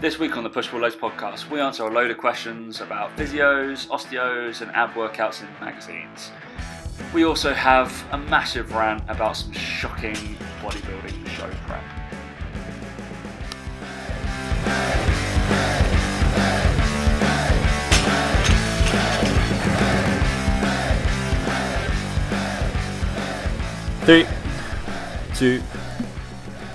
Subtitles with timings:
[0.00, 3.16] This week on the Push Pull Legs podcast, we answer a load of questions about
[3.16, 6.30] physios, osteos, and ab workouts in magazines.
[7.12, 10.14] We also have a massive rant about some shocking
[10.62, 11.82] bodybuilding show prep.
[24.04, 24.26] Three,
[25.34, 25.60] two,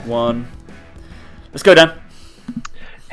[0.04, 0.46] one.
[1.54, 2.03] Let's go, Dan.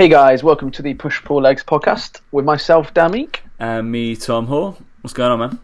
[0.00, 3.42] Hey guys, welcome to the Push Pull Legs podcast with myself, Dan Meek.
[3.58, 4.78] And me, Tom Hall.
[5.02, 5.58] What's going on, man?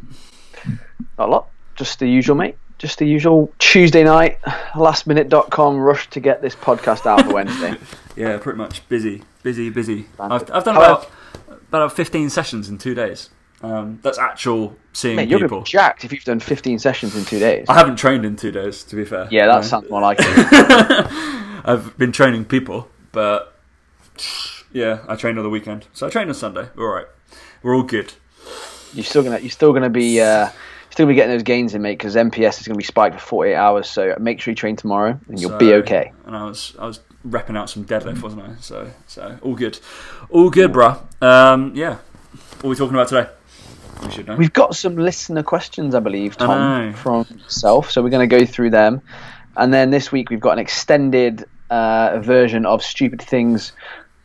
[1.16, 2.58] Not a lot, just the usual, mate.
[2.76, 4.38] Just the usual Tuesday night,
[4.74, 7.76] lastminute.com rush to get this podcast out for Wednesday.
[8.14, 8.86] Yeah, pretty much.
[8.90, 10.04] Busy, busy, busy.
[10.20, 11.06] I've, I've done However-
[11.46, 13.30] about, about 15 sessions in two days.
[13.62, 15.60] Um, that's actual seeing Mate, you're people.
[15.62, 17.64] be jacked if you've done 15 sessions in two days.
[17.70, 19.28] I haven't trained in two days, to be fair.
[19.30, 19.62] Yeah, that No.
[19.62, 20.26] sounds more like it.
[21.64, 23.55] I've been training people, but
[24.72, 25.86] yeah, I trained on the weekend.
[25.92, 26.68] So I trained on Sunday.
[26.78, 27.06] All right.
[27.62, 28.12] We're all good.
[28.92, 30.50] You're still gonna, you're still gonna be, uh,
[30.90, 33.54] still be getting those gains in, mate, because MPS is gonna be spiked for 48
[33.54, 33.88] hours.
[33.88, 36.12] So make sure you train tomorrow, and you'll be okay.
[36.24, 38.54] And I was I was repping out some deadlift, wasn't I?
[38.60, 39.78] So so all good,
[40.30, 41.00] all good, bruh.
[41.22, 41.98] Um, yeah.
[42.56, 43.28] What are we talking about today?
[44.02, 44.36] We should know.
[44.36, 46.92] We've got some listener questions, I believe, Tom, know.
[46.94, 47.90] from self.
[47.90, 49.02] So we're going to go through them.
[49.56, 53.72] And then this week we've got an extended uh, version of stupid things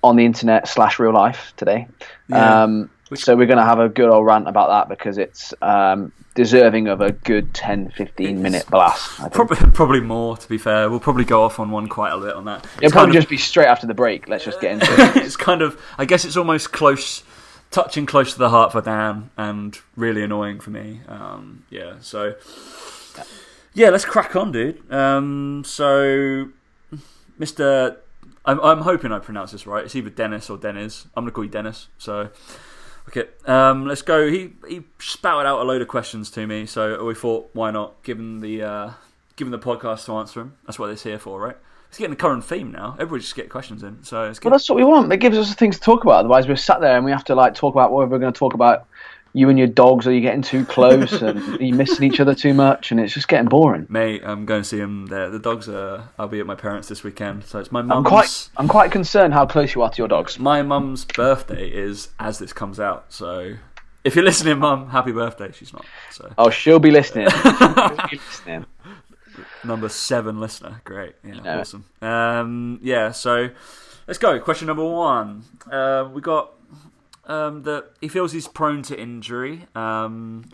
[0.04, 1.88] on the internet slash real life today.
[2.28, 2.64] Yeah.
[2.64, 6.14] Um, so we're going to have a good old rant about that because it's um,
[6.34, 9.20] deserving of a good 10, 15 minute blast.
[9.32, 10.38] Probably, probably more.
[10.38, 12.66] To be fair, we'll probably go off on one quite a bit on that.
[12.82, 14.30] It'll probably just be straight after the break.
[14.30, 15.18] Let's just get into it.
[15.26, 15.80] it's kind of.
[15.98, 17.24] I guess it's almost close,
[17.70, 21.02] touching close to the heart for Dan, and really annoying for me.
[21.08, 21.96] Um, yeah.
[22.00, 22.36] So.
[23.74, 24.92] Yeah, let's crack on, dude.
[24.92, 26.50] Um, so,
[27.38, 27.98] Mister,
[28.46, 29.86] I'm, I'm hoping I pronounce this right.
[29.86, 31.08] It's either Dennis or Dennis.
[31.16, 31.88] I'm gonna call you Dennis.
[31.98, 32.30] So,
[33.10, 34.30] okay, um, let's go.
[34.30, 38.02] He he spouted out a load of questions to me, so we thought, why not?
[38.04, 38.92] Given the uh,
[39.36, 41.58] given the podcast to answer them, that's what it's here for, right?
[41.90, 42.94] It's getting a current theme now.
[42.94, 44.32] Everybody just get questions in, so.
[44.44, 45.12] Well, that's what we want.
[45.12, 46.20] It gives us things to talk about.
[46.20, 48.40] Otherwise, we're sat there and we have to like talk about whether we're going to
[48.40, 48.88] talk about
[49.34, 50.06] you and your dogs.
[50.08, 51.22] Are you getting too close?
[51.22, 52.92] and are you missing each other too much?
[52.92, 53.86] And it's just getting boring.
[53.90, 55.30] Mate, I'm going to see him there.
[55.30, 56.10] The dogs are.
[56.20, 57.98] I'll be at my parents this weekend, so it's my mum's.
[57.98, 60.38] I'm quite, I'm quite concerned how close you are to your dogs.
[60.40, 63.54] My mum's birthday is as this comes out, so
[64.04, 65.52] if you're listening, mum, happy birthday.
[65.54, 65.86] She's not.
[66.12, 67.30] So Oh, she'll be listening.
[67.60, 68.66] She'll be listening.
[69.64, 71.60] number seven listener, great, yeah, Yeah.
[71.60, 71.86] awesome.
[72.02, 73.50] Um, yeah, so
[74.08, 74.40] let's go.
[74.40, 75.44] Question number one.
[75.72, 76.52] Uh, we got
[77.32, 79.66] um, that he feels he's prone to injury.
[79.74, 80.50] Um,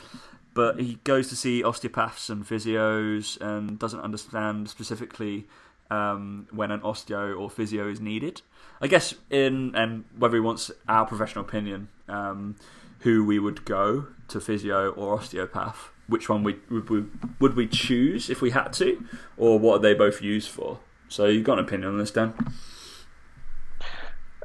[0.54, 5.48] but he goes to see osteopaths and physios and doesn't understand specifically
[5.92, 8.42] um, when an osteo or physio is needed.
[8.82, 12.56] I guess in and whether he wants our professional opinion, um,
[13.02, 17.06] who we would go to physio or osteopath, which one we would we
[17.40, 19.04] would we choose if we had to,
[19.38, 20.80] or what are they both used for?
[21.08, 22.34] So you've got an opinion on this, Dan?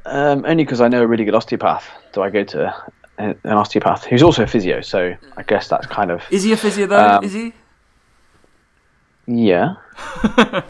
[0.05, 1.89] Um, only because I know a really good osteopath.
[2.11, 2.75] Do I go to
[3.17, 4.81] an osteopath who's also a physio?
[4.81, 7.17] So I guess that's kind of Is he a physio though?
[7.17, 7.53] Um, is he?
[9.27, 9.75] yeah.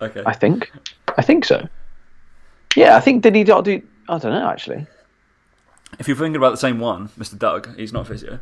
[0.00, 0.22] Okay.
[0.24, 0.70] I think.
[1.16, 1.68] I think so.
[2.76, 3.82] Yeah, I think did he not do?
[4.08, 4.86] I don't know actually.
[5.98, 7.36] If you're thinking about the same one, Mr.
[7.36, 8.38] Doug, he's not a physio.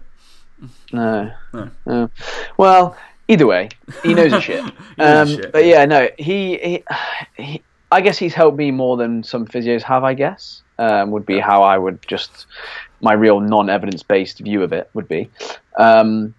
[0.92, 1.32] No.
[1.52, 1.70] No.
[1.86, 2.10] No.
[2.58, 2.96] Well,
[3.28, 3.70] either way,
[4.02, 4.64] he knows a shit.
[4.64, 5.52] knows um, his shit.
[5.52, 6.84] But yeah, no, he, he,
[7.42, 7.62] he.
[7.90, 10.04] I guess he's helped me more than some physios have.
[10.04, 12.46] I guess um, would be how I would just
[13.00, 15.30] my real non-evidence based view of it would be.
[15.78, 16.34] Um,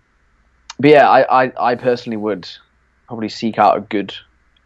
[0.80, 2.48] but yeah, I, I, I personally would
[3.08, 4.14] probably seek out a good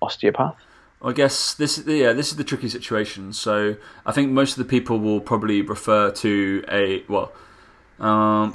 [0.02, 0.56] osteopath.
[1.03, 3.34] I guess this is yeah this is the tricky situation.
[3.34, 3.75] So
[4.06, 7.31] I think most of the people will probably refer to a well,
[8.00, 8.53] um,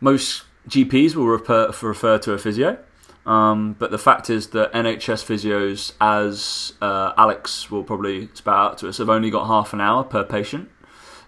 [0.00, 2.78] most GPs will refer refer to a physio.
[3.24, 8.78] Um, but the fact is that NHS physios, as uh, Alex will probably spout out
[8.78, 10.68] to us, have only got half an hour per patient.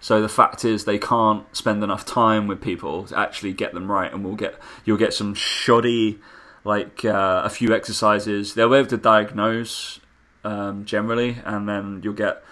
[0.01, 3.89] So the fact is they can't spend enough time with people to actually get them
[3.89, 6.19] right, and we'll get you'll get some shoddy,
[6.63, 8.53] like uh, a few exercises.
[8.53, 9.99] They'll be able to diagnose
[10.43, 12.43] um, generally, and then you'll get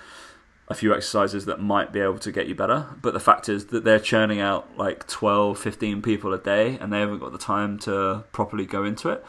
[0.74, 2.88] a few exercises that might be able to get you better.
[3.02, 6.92] But the fact is that they're churning out like 12, 15 people a day, and
[6.92, 9.24] they haven't got the time to properly go into it.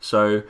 [0.00, 0.42] So,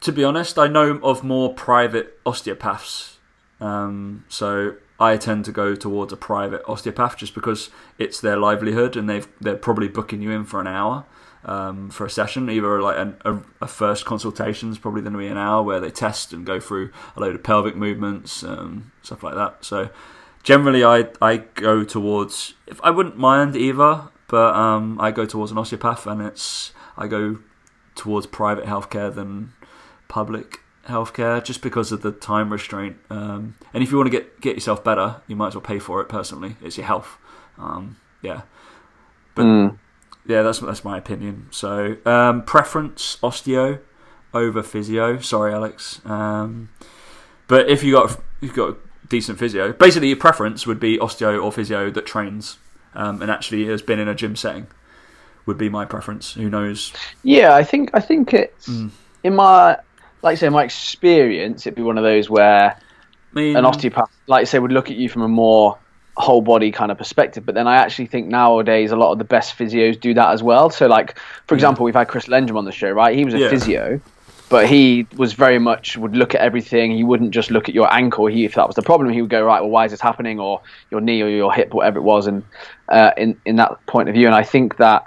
[0.00, 3.18] to be honest, I know of more private osteopaths.
[3.60, 8.96] Um, so I tend to go towards a private osteopath just because it's their livelihood,
[8.96, 11.06] and they've they're probably booking you in for an hour.
[11.44, 12.48] Um, for a session.
[12.50, 15.80] Either like an, a, a first consultation is probably going to be an hour where
[15.80, 19.64] they test and go through a load of pelvic movements, um, stuff like that.
[19.64, 19.90] So
[20.42, 22.54] generally, I I go towards.
[22.66, 27.06] If I wouldn't mind either, but um, I go towards an osteopath, and it's I
[27.06, 27.38] go
[27.94, 29.52] towards private healthcare than
[30.08, 32.96] public healthcare, just because of the time restraint.
[33.10, 35.78] Um, and if you want to get get yourself better, you might as well pay
[35.78, 36.08] for it.
[36.08, 37.18] Personally, it's your health.
[37.58, 38.42] Um, yeah,
[39.34, 39.78] but Mm.
[40.26, 41.46] Yeah, that's that's my opinion.
[41.50, 43.80] So um, preference osteo
[44.32, 45.18] over physio.
[45.18, 46.00] Sorry, Alex.
[46.04, 46.68] Um,
[47.48, 48.76] but if you got you've got a
[49.08, 52.58] decent physio, basically your preference would be osteo or physio that trains
[52.94, 54.66] um, and actually has been in a gym setting.
[55.46, 56.34] Would be my preference.
[56.34, 56.92] Who knows?
[57.22, 58.90] Yeah, I think I think it's Mm.
[59.24, 59.78] in my
[60.22, 62.78] like I say, my experience, it'd be one of those where I
[63.32, 65.78] mean, an osteopath, like I say, would look at you from a more
[66.20, 67.44] whole body kind of perspective.
[67.44, 70.42] But then I actually think nowadays a lot of the best physios do that as
[70.42, 70.70] well.
[70.70, 73.16] So, like for example, we've had Chris Lendrum on the show, right?
[73.16, 73.50] He was a Yeah.
[73.50, 74.00] physio,
[74.48, 76.92] but he was very much would look at everything.
[76.92, 78.26] He wouldn't just look at your ankle.
[78.26, 79.60] He, if that was the problem, he would go right.
[79.60, 80.40] Well, why is this happening?
[80.40, 82.26] Or your knee or your hip, whatever it was.
[82.26, 82.42] And
[82.88, 85.04] uh, in in that point of view, and I think that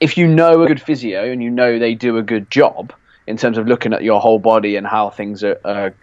[0.00, 2.92] if you know a good physio and you know they do a good job
[3.26, 5.94] in terms of looking at your whole body and how things are, are,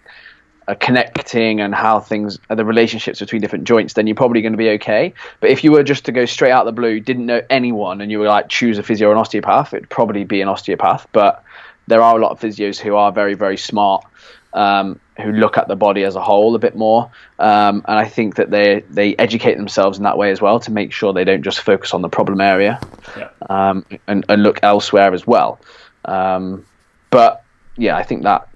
[0.80, 4.58] connecting and how things are the relationships between different joints, then you're probably going to
[4.58, 5.14] be okay.
[5.40, 8.12] But if you were just to go straight out the blue, didn't know anyone, and
[8.12, 11.08] you were like choose a physio or an osteopath, it'd probably be an osteopath.
[11.12, 11.44] But
[11.88, 14.06] there are a lot of physios who are very very smart.
[14.54, 18.06] Um, who look at the body as a whole a bit more, um, and I
[18.06, 21.24] think that they they educate themselves in that way as well to make sure they
[21.24, 22.80] don't just focus on the problem area
[23.18, 23.30] Yeah.
[23.50, 25.60] um, and, and look elsewhere as well.
[26.06, 26.66] Um,
[27.10, 27.44] but
[27.78, 28.48] yeah, I think that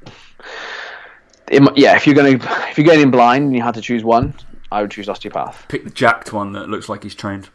[1.50, 3.82] it, yeah, if you're going to if you're going in blind and you had to
[3.82, 4.34] choose one,
[4.72, 5.66] I would choose osteopath.
[5.68, 7.50] pick the jacked one that looks like he's trained.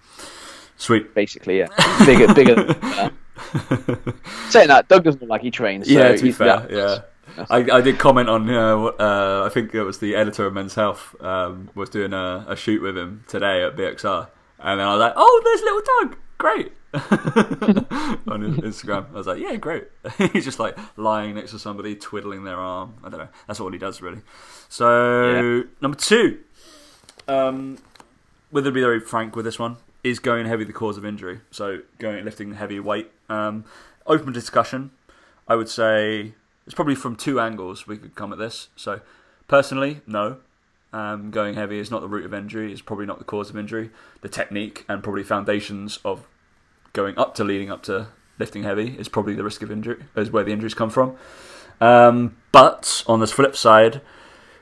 [0.76, 1.14] Sweet.
[1.14, 1.68] Basically, yeah,
[2.04, 2.56] bigger, bigger.
[4.50, 5.86] Saying that, Doug doesn't look like he trains.
[5.86, 6.98] So yeah, to be fair, yeah.
[7.36, 7.46] yeah.
[7.48, 10.54] I, I did comment on, uh, what- uh, I think it was the editor of
[10.54, 14.28] Men's Health um, was doing a, a shoot with him today at BXR,
[14.58, 19.26] and then I was like, "Oh, there's little Doug, great!" on his Instagram, I was
[19.26, 19.84] like, "Yeah, great."
[20.32, 22.94] He's just like lying next to somebody, twiddling their arm.
[23.02, 23.28] I don't know.
[23.46, 24.20] That's all he does, really.
[24.68, 26.40] So number two,
[27.28, 27.78] um,
[28.50, 29.78] we're to be very frank with this one.
[30.04, 31.40] Is going heavy the cause of injury?
[31.50, 33.10] So going lifting heavy weight.
[33.28, 33.64] Um,
[34.06, 34.90] open discussion.
[35.48, 36.34] I would say
[36.66, 38.68] it's probably from two angles we could come at this.
[38.76, 39.00] So
[39.48, 40.38] personally, no.
[40.92, 42.70] Um, going heavy is not the root of injury.
[42.70, 43.90] It's probably not the cause of injury.
[44.20, 46.26] The technique and probably foundations of
[46.92, 48.08] going up to leading up to
[48.38, 50.04] lifting heavy is probably the risk of injury.
[50.16, 51.16] Is where the injuries come from.
[51.80, 54.00] Um, but on the flip side,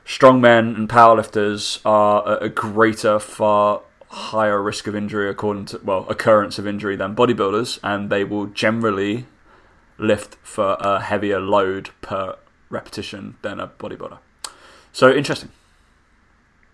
[0.05, 6.05] strongmen and powerlifters are at a greater, far higher risk of injury according to well
[6.09, 9.25] occurrence of injury than bodybuilders, and they will generally
[9.97, 12.35] lift for a heavier load per
[12.69, 14.17] repetition than a bodybuilder.
[14.91, 15.49] So interesting,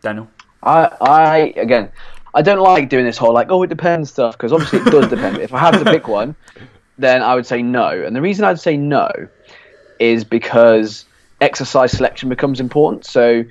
[0.02, 0.30] Daniel.
[0.64, 1.92] I, I again,
[2.38, 5.10] I don't like doing this whole like, oh, it depends stuff because obviously it does
[5.10, 5.40] depend.
[5.40, 6.36] if I had to pick one,
[7.00, 7.88] then I would say no.
[7.90, 9.10] And the reason I'd say no
[10.00, 11.06] is because
[11.42, 13.06] exercise selection becomes important.
[13.06, 13.44] So,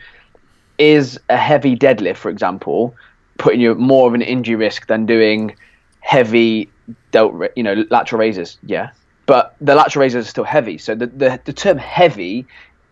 [0.79, 2.95] is a heavy deadlift, for example,
[3.39, 5.57] putting you at more of an injury risk than doing
[5.99, 6.71] heavy
[7.11, 8.57] delt, you know, lateral raises?
[8.63, 8.91] Yeah,
[9.27, 10.79] but the lateral raises are still heavy.
[10.79, 12.47] So the the, the term heavy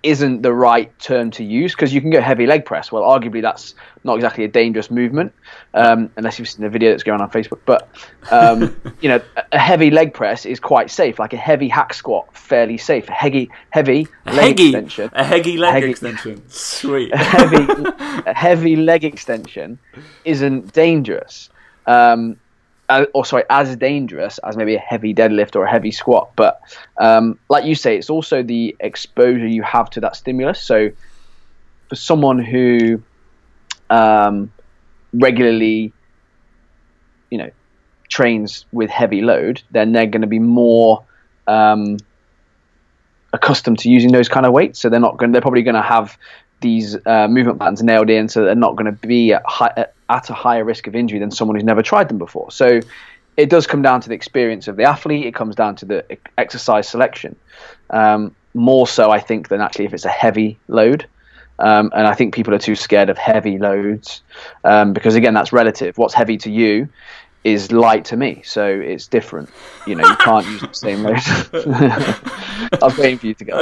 [0.05, 2.93] isn't the right term to use because you can go heavy leg press.
[2.93, 3.75] Well, arguably that's
[4.05, 5.33] not exactly a dangerous movement
[5.73, 7.61] um, unless you've seen the video that's going on Facebook.
[7.65, 7.89] But
[8.31, 9.21] um, you know,
[9.53, 11.19] a- heavy leg press is quite safe.
[11.19, 13.09] Like a heavy hack squat, fairly safe.
[13.09, 15.11] A heavy, heavy leg Heggy, extension.
[15.15, 15.89] a Heggy leg Heggy.
[15.91, 16.43] extension.
[16.49, 17.13] Sweet.
[17.13, 17.67] a heavy,
[18.27, 19.79] a heavy leg extension
[20.25, 21.49] isn't dangerous.
[21.87, 22.37] Um,
[22.89, 26.31] uh, or sorry, as dangerous as maybe a heavy deadlift or a heavy squat.
[26.37, 26.61] But
[26.99, 30.61] um, like you say, it's also the exposure you have to that stimulus.
[30.61, 30.91] So
[31.89, 33.03] for someone who
[33.91, 34.53] um,
[35.13, 35.93] regularly,
[37.31, 37.51] you know,
[38.09, 41.05] trains with heavy load, then they're going to be more
[41.47, 41.97] um,
[43.33, 44.79] accustomed to using those kind of weights.
[44.79, 45.33] So they're not going.
[45.33, 46.19] They're probably going to have
[46.61, 49.73] these uh, movement patterns nailed in, so they're not going to be at, high,
[50.09, 52.51] at, a higher risk of injury than someone who's never tried them before.
[52.51, 52.81] So
[53.37, 55.27] it does come down to the experience of the athlete.
[55.27, 57.37] It comes down to the exercise selection,
[57.91, 61.07] um, more so I think than actually if it's a heavy load.
[61.59, 64.23] Um, and I think people are too scared of heavy loads
[64.65, 65.97] um, because again, that's relative.
[65.97, 66.89] What's heavy to you
[67.45, 69.51] is light to me, so it's different.
[69.87, 71.21] You know, you can't use the same load.
[72.83, 73.61] I'm waiting for you to go.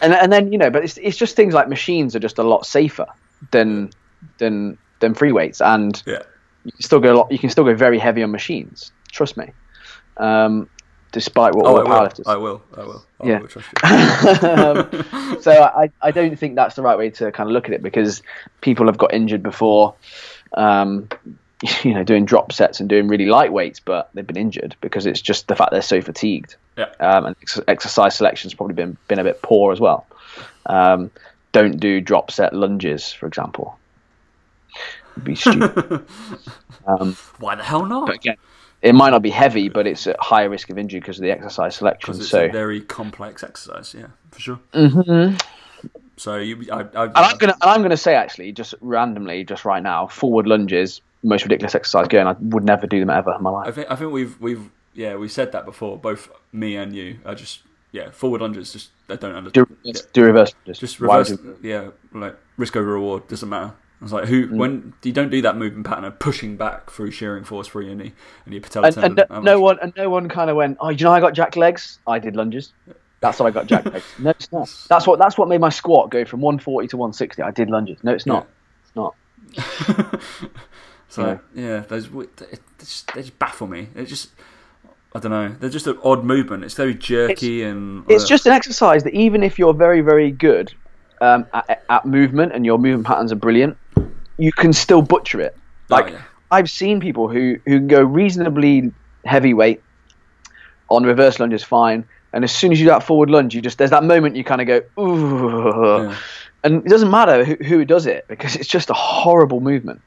[0.00, 2.42] and and then you know, but it's it's just things like machines are just a
[2.42, 3.06] lot safer
[3.50, 3.90] than
[4.38, 6.22] than than free weights, and yeah.
[6.64, 7.30] you can still go a lot.
[7.32, 8.90] You can still go very heavy on machines.
[9.10, 9.50] Trust me.
[10.16, 10.68] Um,
[11.12, 12.26] despite what Oh, all powerlifters.
[12.26, 12.62] I will.
[12.74, 13.04] I will.
[13.20, 13.38] I Yeah.
[13.40, 14.48] will trust you.
[14.48, 17.74] um, so I, I don't think that's the right way to kind of look at
[17.74, 18.22] it because
[18.62, 19.94] people have got injured before,
[20.54, 21.08] um,
[21.82, 25.06] you know, doing drop sets and doing really light weights, but they've been injured because
[25.06, 26.56] it's just the fact they're so fatigued.
[26.76, 26.92] Yeah.
[27.00, 30.06] Um, and ex- exercise selection's probably been been a bit poor as well.
[30.66, 31.10] Um,
[31.52, 33.78] don't do drop set lunges, for example.
[35.12, 36.04] It'd be stupid.
[36.86, 38.08] um, Why the hell not?
[38.14, 38.36] again,
[38.80, 41.30] it might not be heavy, but it's at higher risk of injury because of the
[41.30, 42.14] exercise selection.
[42.14, 43.94] It's So a very complex exercise.
[43.96, 44.60] Yeah, for sure.
[44.72, 45.40] Mhm.
[46.16, 49.64] So you, I, I, And I'm gonna and I'm gonna say actually, just randomly, just
[49.64, 52.26] right now, forward lunges, most ridiculous exercise going.
[52.26, 53.74] I would never do them ever in my I life.
[53.74, 55.96] think I think we've we've yeah we said that before.
[55.98, 57.60] Both me and you are just
[57.92, 58.72] yeah forward lunges.
[58.72, 60.54] Just they don't under Do, yeah, do reverse.
[60.66, 61.32] Just, just reverse.
[61.62, 63.74] Yeah, like risk over reward doesn't matter.
[64.00, 64.56] It's like who Mm.
[64.56, 67.94] when you don't do that movement pattern of pushing back through shearing force through your
[67.94, 68.12] knee
[68.44, 70.76] and your patella and, and no, no one and no one kind of went.
[70.80, 72.00] Oh, you know, I got jack legs.
[72.06, 72.72] I did lunges.
[73.20, 74.04] That's how I got jack legs.
[74.18, 74.68] No, it's not.
[74.88, 77.42] That's what that's what made my squat go from 140 to 160.
[77.42, 78.02] I did lunges.
[78.02, 78.48] No, it's not.
[78.82, 79.14] It's not.
[81.12, 83.88] So yeah, those they just, they just baffle me.
[83.94, 84.30] It just
[85.14, 85.54] I don't know.
[85.60, 86.64] They're just an odd movement.
[86.64, 90.30] It's very jerky and It's uh, just an exercise that even if you're very very
[90.30, 90.72] good
[91.20, 93.76] um, at, at movement and your movement patterns are brilliant,
[94.38, 95.54] you can still butcher it.
[95.90, 96.22] oh, Like yeah.
[96.50, 98.90] I've seen people who who can go reasonably
[99.26, 99.82] heavyweight
[100.88, 103.76] on reverse lunges fine, and as soon as you do that forward lunge, you just
[103.76, 106.16] there's that moment you kind of go ooh, Yeah.
[106.64, 110.00] and it doesn't matter who, who does it because it's just a horrible movement.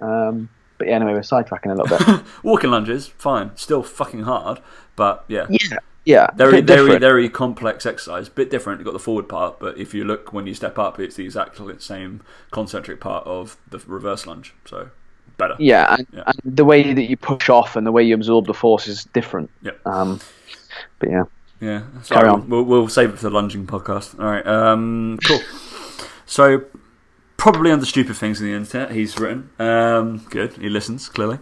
[0.00, 0.48] Um,
[0.78, 2.24] but yeah, anyway, we're sidetracking a little bit.
[2.42, 4.60] walking lunges, fine, still fucking hard,
[4.94, 5.46] but yeah.
[5.48, 8.28] yeah, yeah, Very, very, very complex exercise.
[8.28, 8.78] Bit different.
[8.80, 11.24] You've got the forward part, but if you look when you step up, it's the
[11.24, 14.54] exact same concentric part of the reverse lunge.
[14.66, 14.90] So
[15.36, 15.56] better.
[15.58, 16.22] Yeah, and, Yeah.
[16.26, 19.04] and the way that you push off and the way you absorb the force is
[19.04, 19.50] different.
[19.62, 19.86] Yep.
[19.86, 20.20] Um,
[20.98, 21.24] but yeah,
[21.60, 21.80] Yeah.
[21.80, 22.48] Carry Sorry, on.
[22.48, 24.18] We'll, we'll save it for the lunging podcast.
[24.20, 24.46] All right.
[24.46, 25.40] Um, cool.
[26.26, 26.64] so,
[27.52, 29.48] probably under stupid things in the internet, he's written.
[29.60, 30.54] Um, good.
[30.54, 31.38] He listens clearly,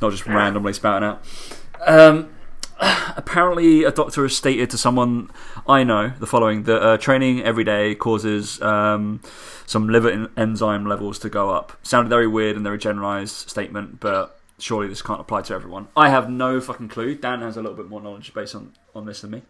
[0.00, 1.22] not just randomly spouting out.
[1.86, 2.34] Um,
[2.80, 5.30] apparently, a doctor has stated to someone
[5.68, 9.20] I know the following: that uh, training every day causes um,
[9.66, 11.78] some liver en- enzyme levels to go up.
[11.82, 15.88] Sounded very weird and very generalized statement, but surely this can't apply to everyone.
[15.94, 17.16] I have no fucking clue.
[17.16, 19.42] Dan has a little bit more knowledge based on, on this than me.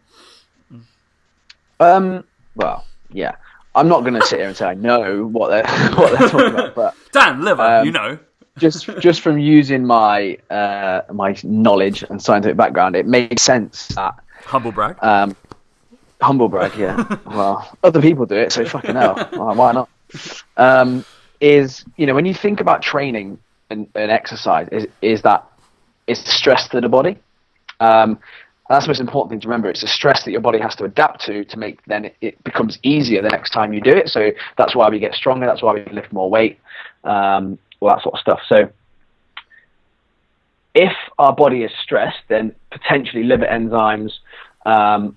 [1.78, 2.24] um,
[2.56, 3.36] well, yeah.
[3.74, 6.52] I'm not going to sit here and say I know what they're what they're talking
[6.54, 8.18] about, but Dan, liver, Um, you know.
[8.58, 14.14] just just from using my uh, my knowledge and scientific background, it makes sense that
[14.44, 14.96] Humble brag.
[15.02, 15.34] um,
[16.20, 16.76] humble brag.
[16.76, 19.88] Yeah, well, other people do it, so fucking hell, Why- why not?
[20.56, 21.04] Um,
[21.40, 23.38] is you know when you think about training
[23.70, 25.44] and, and exercise, is is that
[26.06, 27.18] it's stress to the body.
[27.80, 28.18] Um,
[28.68, 29.68] that's the most important thing to remember.
[29.68, 32.78] It's a stress that your body has to adapt to to make then it, becomes
[32.82, 34.08] easier the next time you do it.
[34.08, 35.46] So that's why we get stronger.
[35.46, 36.58] That's why we lift more weight.
[37.04, 38.40] Um, all that sort of stuff.
[38.48, 38.70] So
[40.74, 44.12] if our body is stressed, then potentially liver enzymes,
[44.66, 45.16] um,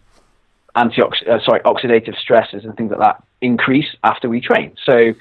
[0.75, 0.89] uh,
[1.43, 4.75] sorry, oxidative stresses and things like that increase after we train.
[4.83, 5.13] So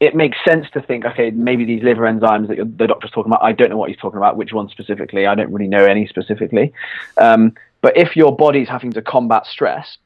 [0.00, 3.42] it makes sense to think, okay, maybe these liver enzymes that the doctor's talking about,
[3.42, 6.06] I don't know what he's talking about, which one specifically, I don't really know any
[6.06, 6.72] specifically.
[7.16, 9.98] Um, but if your body's having to combat stress,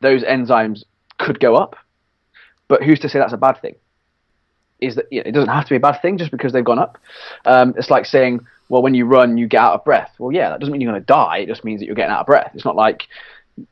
[0.00, 0.84] those enzymes
[1.18, 1.76] could go up.
[2.68, 3.74] But who's to say that's a bad thing?
[4.80, 6.64] Is that you know, it doesn't have to be a bad thing just because they've
[6.64, 6.96] gone up.
[7.44, 10.12] Um, it's like saying, well, when you run, you get out of breath.
[10.18, 11.38] Well, yeah, that doesn't mean you're going to die.
[11.38, 12.52] It just means that you're getting out of breath.
[12.54, 13.08] It's not like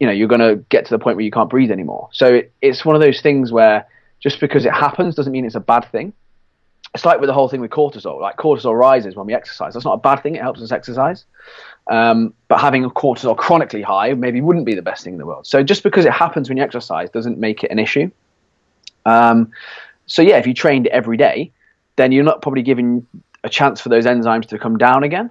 [0.00, 2.08] you know you're going to get to the point where you can't breathe anymore.
[2.12, 3.87] So it, it's one of those things where
[4.20, 6.12] just because it happens doesn't mean it's a bad thing.
[6.94, 8.20] It's like with the whole thing with cortisol.
[8.20, 9.75] Like cortisol rises when we exercise.
[9.75, 10.37] That's not a bad thing.
[10.37, 11.25] It helps us exercise.
[11.88, 15.26] Um, but having a cortisol chronically high maybe wouldn't be the best thing in the
[15.26, 15.46] world.
[15.46, 18.10] So just because it happens when you exercise doesn't make it an issue.
[19.06, 19.52] Um,
[20.06, 21.52] so yeah, if you trained every day,
[21.96, 23.06] then you're not probably giving
[23.44, 25.30] a chance for those enzymes to come down again.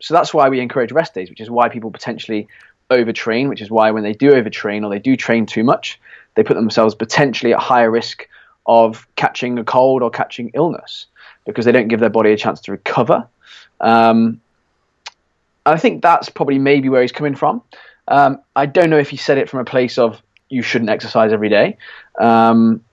[0.00, 2.48] So that's why we encourage rest days, which is why people potentially
[2.90, 6.00] overtrain, which is why when they do overtrain or they do train too much,
[6.38, 8.28] they put themselves potentially at higher risk
[8.66, 11.06] of catching a cold or catching illness
[11.44, 13.26] because they don't give their body a chance to recover.
[13.80, 14.40] Um,
[15.66, 17.60] I think that's probably maybe where he's coming from.
[18.06, 21.32] Um, I don't know if he said it from a place of you shouldn't exercise
[21.32, 21.76] every day,
[22.20, 22.84] um,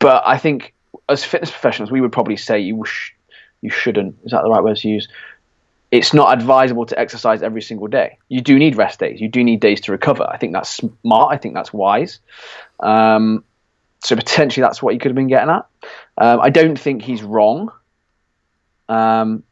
[0.00, 0.74] but I think
[1.08, 3.12] as fitness professionals, we would probably say you sh-
[3.60, 4.16] you shouldn't.
[4.24, 5.06] Is that the right word to use?
[5.90, 8.18] It's not advisable to exercise every single day.
[8.28, 9.20] You do need rest days.
[9.20, 10.24] You do need days to recover.
[10.28, 11.32] I think that's smart.
[11.32, 12.20] I think that's wise.
[12.80, 13.42] Um,
[14.04, 15.66] so potentially that's what he could have been getting at.
[16.18, 17.72] Um, I don't think he's wrong.
[18.88, 19.44] Um,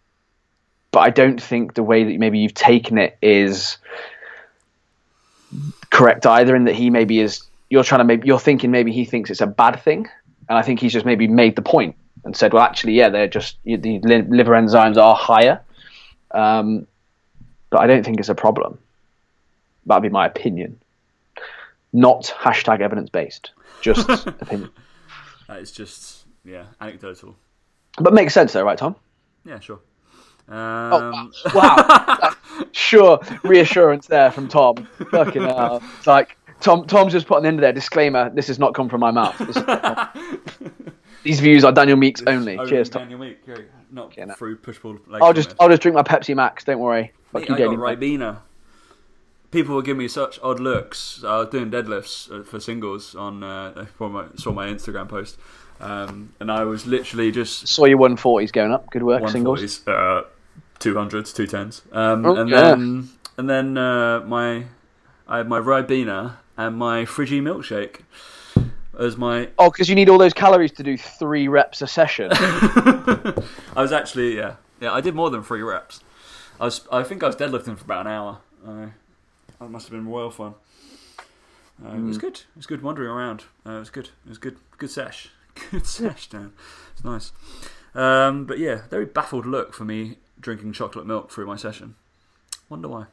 [0.90, 3.76] but I don't think the way that maybe you've taken it is
[5.90, 6.56] correct either.
[6.56, 9.42] In that he maybe is you're trying to maybe you're thinking maybe he thinks it's
[9.42, 10.08] a bad thing,
[10.48, 13.28] and I think he's just maybe made the point and said, well, actually, yeah, they're
[13.28, 15.60] just the liver enzymes are higher,
[16.36, 16.86] um,
[17.70, 18.78] but I don't think it's a problem.
[19.86, 20.78] That'd be my opinion.
[21.92, 24.70] Not hashtag evidence based, just opinion.
[25.48, 27.36] That is just yeah anecdotal.
[27.98, 28.96] But makes sense though, right, Tom?
[29.44, 29.78] Yeah, sure.
[30.48, 32.34] Oh, Um, wow.
[32.72, 34.86] sure, reassurance there from Tom.
[35.10, 35.82] Fucking hell.
[35.98, 36.86] It's like Tom.
[36.86, 37.72] Tom's just put an end to there.
[37.72, 39.34] Disclaimer: This has not come from my mouth.
[41.26, 42.56] These views are Daniel Meeks only.
[42.56, 43.02] oh, Cheers, Tom.
[43.02, 43.56] Daniel Meek, yeah,
[43.90, 44.34] not no.
[44.34, 44.96] through push pull.
[45.20, 46.62] I'll just I'll just drink my Pepsi Max.
[46.62, 47.12] Don't worry.
[47.32, 48.38] Mate, you, I got Ribena.
[49.50, 51.24] People were giving me such odd looks.
[51.24, 53.42] I was doing deadlifts uh, for singles on.
[53.42, 55.36] Uh, probably saw my Instagram post,
[55.80, 58.88] um, and I was literally just Saw your 140s going up.
[58.90, 59.60] Good work, singles.
[59.62, 60.24] 140s, uh,
[60.78, 62.60] 200s, 210s, um, Oh, and yeah.
[62.60, 64.66] then and then uh, my
[65.26, 68.02] I had my Ribena and my Friggy milkshake
[68.98, 69.48] as my.
[69.58, 72.30] Oh, because you need all those calories to do three reps a session.
[72.32, 73.34] I
[73.76, 76.00] was actually yeah yeah I did more than three reps.
[76.60, 78.38] I was I think I was deadlifting for about an hour.
[78.66, 78.86] Uh,
[79.60, 80.54] that must have been royal fun.
[81.84, 82.06] Uh, It Mm.
[82.08, 82.34] was good.
[82.36, 83.44] It was good wandering around.
[83.66, 84.06] Uh, it was good.
[84.24, 84.56] It was good.
[84.78, 85.30] Good sesh.
[85.70, 86.52] Good sesh, Dan.
[86.92, 87.32] It's nice.
[87.94, 91.94] Um, but yeah, very baffled look for me drinking chocolate milk through my session.
[92.68, 93.06] Wonder why.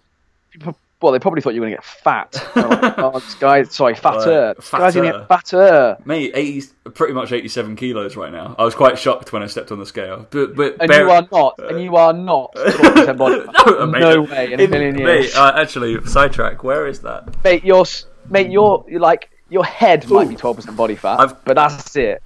[1.04, 2.34] Well, they probably thought you were going to get fat.
[2.56, 4.48] Like, oh, this guy, sorry, fatter.
[4.48, 5.58] Right, This guy's going to fatter.
[5.58, 5.98] get fatter.
[6.06, 8.56] Mate, 80, pretty much 87 kilos right now.
[8.58, 10.26] I was quite shocked when I stepped on the scale.
[10.32, 11.60] But, but And bear- you are not.
[11.60, 12.54] And you are not.
[12.56, 13.54] 40% body fat.
[13.66, 15.34] no, mate, no way in a million years.
[15.34, 16.64] Mate, uh, actually, sidetrack.
[16.64, 17.36] Where is that?
[17.44, 17.86] mate, your
[18.30, 21.96] mate, your you're like your head might be twelve percent body fat, I've- but that's
[21.96, 22.24] it.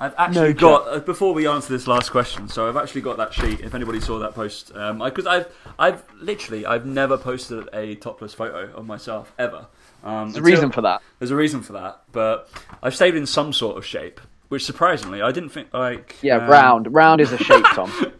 [0.00, 2.48] I've actually No got uh, before we answer this last question.
[2.48, 3.60] So I've actually got that sheet.
[3.60, 5.46] If anybody saw that post, um, because I've
[5.78, 9.66] I've literally I've never posted a topless photo of myself ever.
[10.02, 11.02] Um, There's a reason for that.
[11.18, 12.48] There's a reason for that, but
[12.82, 16.16] I've stayed in some sort of shape, which surprisingly I didn't think like.
[16.22, 16.94] Yeah, um, round.
[16.94, 17.92] Round is a shape, Tom.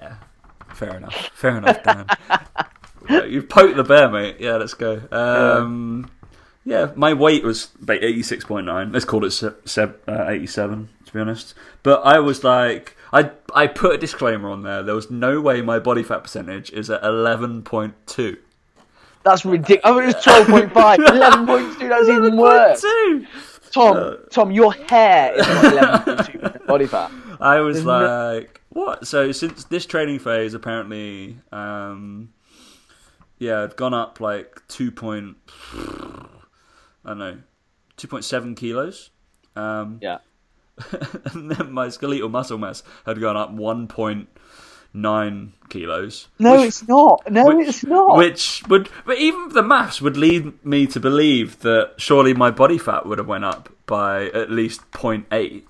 [0.00, 0.14] Yeah,
[0.74, 1.30] fair enough.
[1.34, 2.06] Fair enough, Dan.
[3.08, 4.36] Yeah, you poked the bear, mate.
[4.38, 5.02] Yeah, let's go.
[5.10, 6.08] Um,
[6.64, 6.92] yeah.
[6.94, 8.92] my weight was eighty-six point nine.
[8.92, 11.54] Let's call it uh, eighty-seven, to be honest.
[11.82, 14.82] But I was like, I I put a disclaimer on there.
[14.82, 18.36] There was no way my body fat percentage is at eleven point two.
[19.24, 19.80] That's ridiculous.
[19.84, 20.98] I mean, it was twelve point five.
[21.06, 21.88] Eleven point two.
[21.88, 22.80] That's even worse.
[22.80, 23.26] Two.
[23.70, 27.10] Tom, Tom, your hair is not eleven point two body fat.
[27.40, 29.06] I was There's no- like, what?
[29.06, 32.30] So since this training phase, apparently, um,
[33.38, 35.36] yeah, I've gone up like two point,
[35.74, 36.28] I
[37.06, 37.38] don't know,
[37.96, 39.10] two point seven kilos.
[39.56, 40.18] Um, Yeah.
[41.32, 44.28] and then my skeletal muscle mass had gone up one point
[44.92, 46.28] nine kilos.
[46.38, 47.30] No, which, it's not.
[47.30, 48.16] No, which- it's not.
[48.16, 52.78] Which would, but even the maths would lead me to believe that surely my body
[52.78, 55.62] fat would have went up by at least 0.8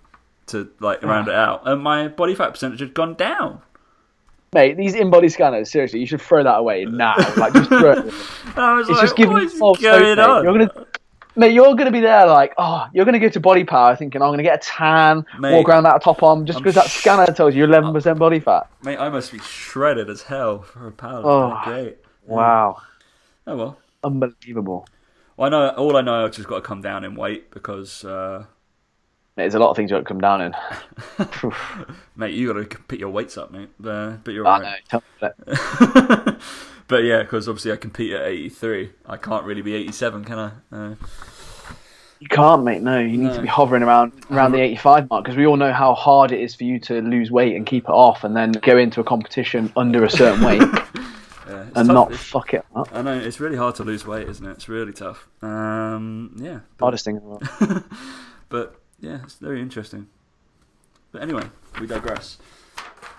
[0.46, 1.32] to like round ah.
[1.32, 3.62] it out, and my body fat percentage had gone down.
[4.54, 7.14] Mate, these in-body scanners, seriously, you should throw that away now.
[7.36, 7.98] Like, just throw it.
[7.98, 8.12] And
[8.56, 10.86] I was It's like, just giving you false hope, You're gonna,
[11.38, 14.42] mate, you're gonna be there like, oh, you're gonna go to BodyPower thinking I'm gonna
[14.42, 17.54] get a tan, Mate, walk around that top on, just I'm because that scanner tells
[17.54, 18.68] you 11% body fat.
[18.82, 21.24] Mate, I must be shredded as hell for a pound.
[21.26, 21.58] Oh.
[21.64, 21.98] Great.
[22.26, 22.82] Wow,
[23.46, 23.78] Oh well.
[24.04, 24.86] unbelievable.
[25.38, 25.68] Well, I know.
[25.76, 28.44] All I know, I've just got to come down in weight because, uh,
[29.38, 30.54] there's a lot of things you don't come down in.
[32.16, 33.68] mate, you got to put your weights up, mate.
[33.84, 34.64] Uh, but you're I know.
[34.64, 34.80] right.
[34.88, 35.02] tell
[36.88, 38.90] but yeah, because obviously I compete at 83.
[39.06, 40.50] I can't really be 87, can I?
[40.72, 40.94] Uh,
[42.20, 42.82] You can't, mate.
[42.82, 43.34] No, you need No.
[43.36, 46.40] to be hovering around around the 85 mark because we all know how hard it
[46.40, 49.04] is for you to lose weight and keep it off, and then go into a
[49.04, 50.60] competition under a certain weight
[51.48, 51.86] yeah, and tough.
[51.86, 52.88] not It's- fuck it up.
[52.92, 54.50] I know it's really hard to lose weight, isn't it?
[54.50, 55.28] It's really tough.
[55.42, 57.84] Um, yeah, but, Hardest thing in the world.
[58.48, 60.08] but yeah, it's very interesting.
[61.12, 61.44] But anyway,
[61.80, 62.38] we digress.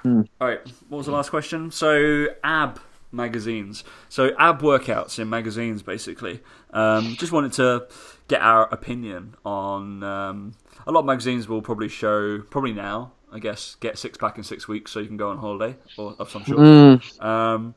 [0.03, 0.21] Hmm.
[0.39, 1.71] All right, what was the last question?
[1.71, 2.79] So ab
[3.11, 6.41] magazines, so ab workouts in magazines, basically.
[6.71, 7.87] Um, just wanted to
[8.27, 10.03] get our opinion on.
[10.03, 10.53] Um,
[10.87, 14.43] a lot of magazines will probably show, probably now, I guess, get six pack in
[14.43, 16.59] six weeks, so you can go on holiday or of some sort.
[16.59, 17.23] Mm.
[17.23, 17.75] Um,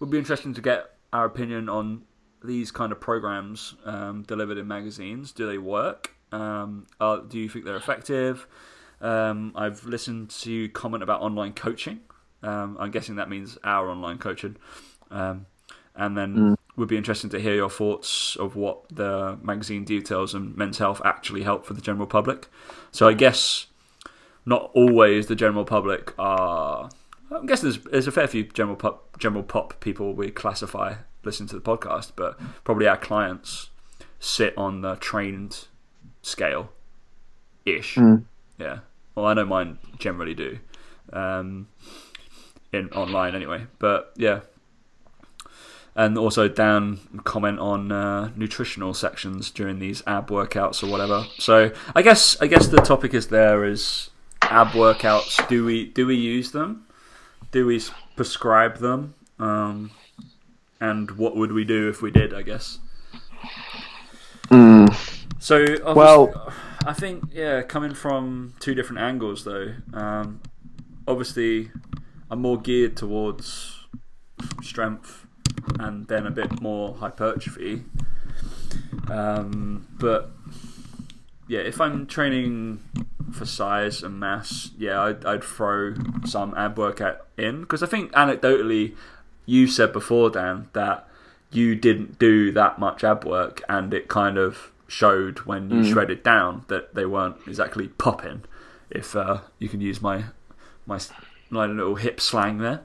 [0.00, 2.02] would be interesting to get our opinion on
[2.44, 5.32] these kind of programs um, delivered in magazines.
[5.32, 6.14] Do they work?
[6.32, 8.46] Um, uh, do you think they're effective?
[9.00, 12.00] Um, I've listened to comment about online coaching.
[12.42, 14.56] Um, I'm guessing that means our online coaching.
[15.10, 15.46] Um,
[15.94, 20.56] and then would be interesting to hear your thoughts of what the magazine details and
[20.56, 22.46] men's health actually help for the general public.
[22.92, 23.66] So I guess
[24.46, 26.88] not always the general public are
[27.30, 31.46] I guess there's there's a fair few general pop general pop people we classify listen
[31.48, 33.70] to the podcast, but probably our clients
[34.20, 35.66] sit on the trained
[36.28, 36.70] scale
[37.64, 37.96] ish.
[37.96, 38.24] Mm.
[38.58, 38.80] Yeah.
[39.14, 40.58] Well, I know mine generally do.
[41.12, 41.68] Um,
[42.72, 44.40] in online anyway, but yeah.
[45.96, 51.24] And also Dan comment on uh, nutritional sections during these ab workouts or whatever.
[51.38, 54.10] So I guess I guess the topic is there is
[54.42, 55.46] ab workouts.
[55.48, 56.86] Do we do we use them?
[57.50, 57.82] Do we
[58.14, 59.14] prescribe them?
[59.40, 59.90] Um,
[60.80, 62.32] and what would we do if we did?
[62.32, 62.78] I guess.
[64.50, 65.17] Mm.
[65.38, 66.52] So Well-
[66.86, 69.74] I think yeah, coming from two different angles though.
[69.92, 70.40] Um,
[71.06, 71.70] obviously,
[72.30, 73.86] I'm more geared towards
[74.62, 75.26] strength
[75.78, 77.84] and then a bit more hypertrophy.
[79.10, 80.30] Um, but
[81.46, 82.82] yeah, if I'm training
[83.32, 88.12] for size and mass, yeah, I'd, I'd throw some ab workout in because I think
[88.12, 88.94] anecdotally,
[89.46, 91.08] you said before, Dan, that
[91.50, 96.22] you didn't do that much ab work, and it kind of showed when you shredded
[96.24, 98.44] down that they weren't exactly popping.
[98.90, 100.24] If uh, you can use my
[100.86, 100.98] my
[101.50, 102.80] my little hip slang there,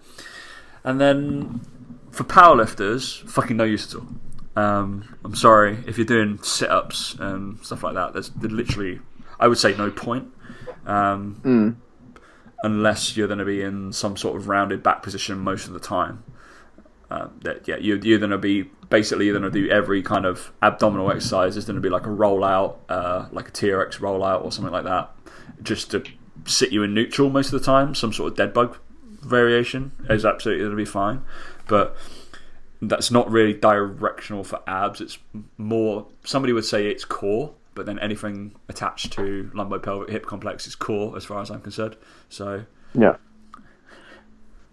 [0.83, 1.61] and then
[2.11, 4.07] for powerlifters, fucking no use at all.
[4.55, 8.13] Um, I'm sorry if you're doing sit ups and stuff like that.
[8.13, 8.99] There's, there's literally,
[9.39, 10.27] I would say, no point.
[10.85, 11.75] Um, Mm.
[12.63, 15.79] unless you're going to be in some sort of rounded back position most of the
[15.79, 16.23] time.
[17.09, 20.23] Uh, that yeah, you're, you're going to be basically you're going to do every kind
[20.23, 21.57] of abdominal exercise.
[21.57, 24.83] It's going to be like a rollout, uh, like a TRX rollout or something like
[24.83, 25.09] that,
[25.63, 26.03] just to
[26.45, 27.95] sit you in neutral most of the time.
[27.95, 28.77] Some sort of dead bug
[29.21, 31.23] variation is absolutely going to be fine,
[31.67, 31.95] but
[32.83, 35.01] that's not really directional for abs.
[35.01, 35.17] It's
[35.57, 40.75] more somebody would say it's core, but then anything attached to lumbopelvic hip complex is
[40.75, 41.97] core as far as I'm concerned.
[42.29, 43.15] So, Yeah.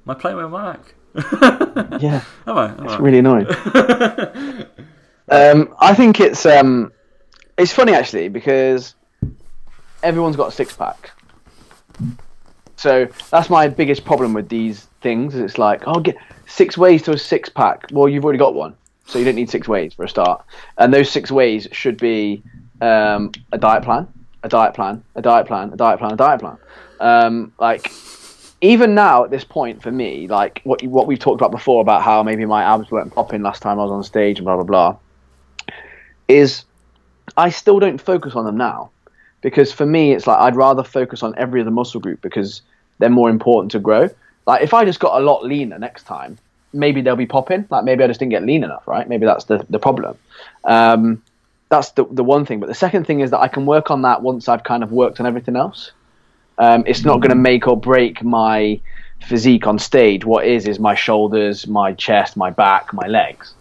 [0.05, 0.95] my playing with mic?
[1.15, 2.23] Yeah.
[2.47, 2.69] Am I?
[2.71, 2.99] Am It's I?
[2.99, 3.47] really annoying.
[5.29, 6.93] um, I think it's um,
[7.59, 8.95] it's funny actually because
[10.03, 11.11] everyone's got a six pack.
[12.77, 15.35] So that's my biggest problem with these things.
[15.35, 17.87] Is it's like, oh, get six ways to a six pack.
[17.93, 18.75] Well, you've already got one,
[19.07, 20.45] so you don't need six ways for a start.
[20.79, 22.43] And those six ways should be
[22.81, 24.09] um, a diet plan,
[24.43, 26.57] a diet plan, a diet plan, a diet plan, a diet plan.
[27.01, 27.89] Um, like
[28.61, 32.03] even now at this point for me, like what what we've talked about before about
[32.03, 34.65] how maybe my abs weren't popping last time I was on stage and blah blah
[34.65, 34.97] blah,
[36.29, 36.65] is
[37.37, 38.91] I still don't focus on them now
[39.41, 42.63] because for me it's like I'd rather focus on every other muscle group because
[42.99, 44.09] they're more important to grow.
[44.47, 46.37] Like if I just got a lot leaner next time,
[46.73, 47.67] maybe they'll be popping.
[47.71, 49.09] Like maybe I just didn't get lean enough, right?
[49.09, 50.19] Maybe that's the the problem.
[50.65, 51.23] Um,
[51.71, 52.61] that's the the one thing.
[52.61, 54.93] But the second thing is that I can work on that once I've kind of
[54.93, 55.93] worked on everything else.
[56.61, 58.79] Um, it's not going to make or break my
[59.27, 60.25] physique on stage.
[60.25, 63.55] What is is my shoulders, my chest, my back, my legs.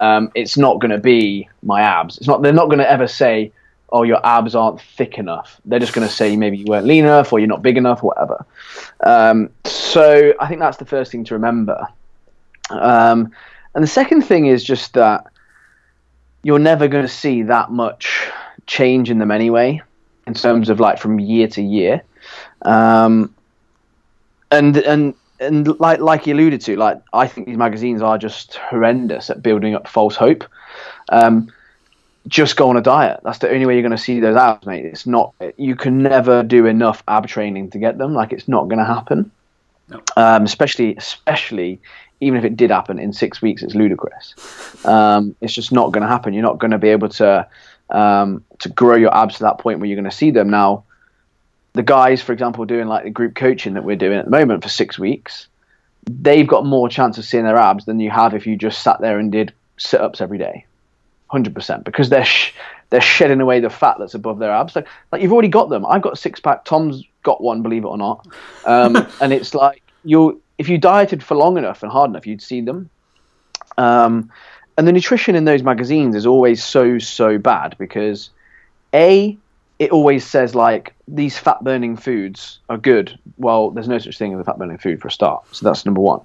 [0.00, 2.16] Um, it's not going to be my abs.
[2.16, 2.40] It's not.
[2.42, 3.52] They're not going to ever say,
[3.90, 7.04] "Oh, your abs aren't thick enough." They're just going to say maybe you weren't lean
[7.04, 8.46] enough or you're not big enough, whatever.
[9.04, 11.86] Um, so I think that's the first thing to remember.
[12.70, 13.30] Um,
[13.74, 15.26] and the second thing is just that
[16.42, 18.30] you're never going to see that much
[18.66, 19.82] change in them anyway,
[20.26, 22.02] in terms of like from year to year.
[22.62, 23.34] Um,
[24.50, 28.56] and and and like like you alluded to, like I think these magazines are just
[28.56, 30.44] horrendous at building up false hope.
[31.10, 31.52] Um,
[32.26, 33.20] just go on a diet.
[33.24, 34.84] That's the only way you're going to see those abs, mate.
[34.84, 35.34] It's not.
[35.56, 38.14] You can never do enough ab training to get them.
[38.14, 39.30] Like it's not going to happen.
[39.88, 40.02] No.
[40.16, 41.80] Um, especially, especially,
[42.20, 44.34] even if it did happen in six weeks, it's ludicrous.
[44.84, 46.34] Um, it's just not going to happen.
[46.34, 47.46] You're not going to be able to
[47.90, 50.50] um, to grow your abs to that point where you're going to see them.
[50.50, 50.84] Now,
[51.78, 54.64] the guys, for example, doing like the group coaching that we're doing at the moment
[54.64, 55.46] for six weeks,
[56.06, 59.00] they've got more chance of seeing their abs than you have if you just sat
[59.00, 60.66] there and did sit ups every day,
[61.28, 62.52] hundred percent, because they're sh-
[62.90, 64.74] they're shedding away the fat that's above their abs.
[64.74, 65.86] Like, like you've already got them.
[65.86, 66.64] I've got a six pack.
[66.64, 68.26] Tom's got one, believe it or not.
[68.64, 72.42] Um, and it's like you if you dieted for long enough and hard enough, you'd
[72.42, 72.90] see them.
[73.76, 74.32] Um,
[74.76, 78.30] and the nutrition in those magazines is always so so bad because
[78.92, 79.38] a
[79.78, 83.18] it always says like these fat burning foods are good.
[83.36, 85.44] Well, there's no such thing as a fat burning food for a start.
[85.54, 86.20] So that's number one.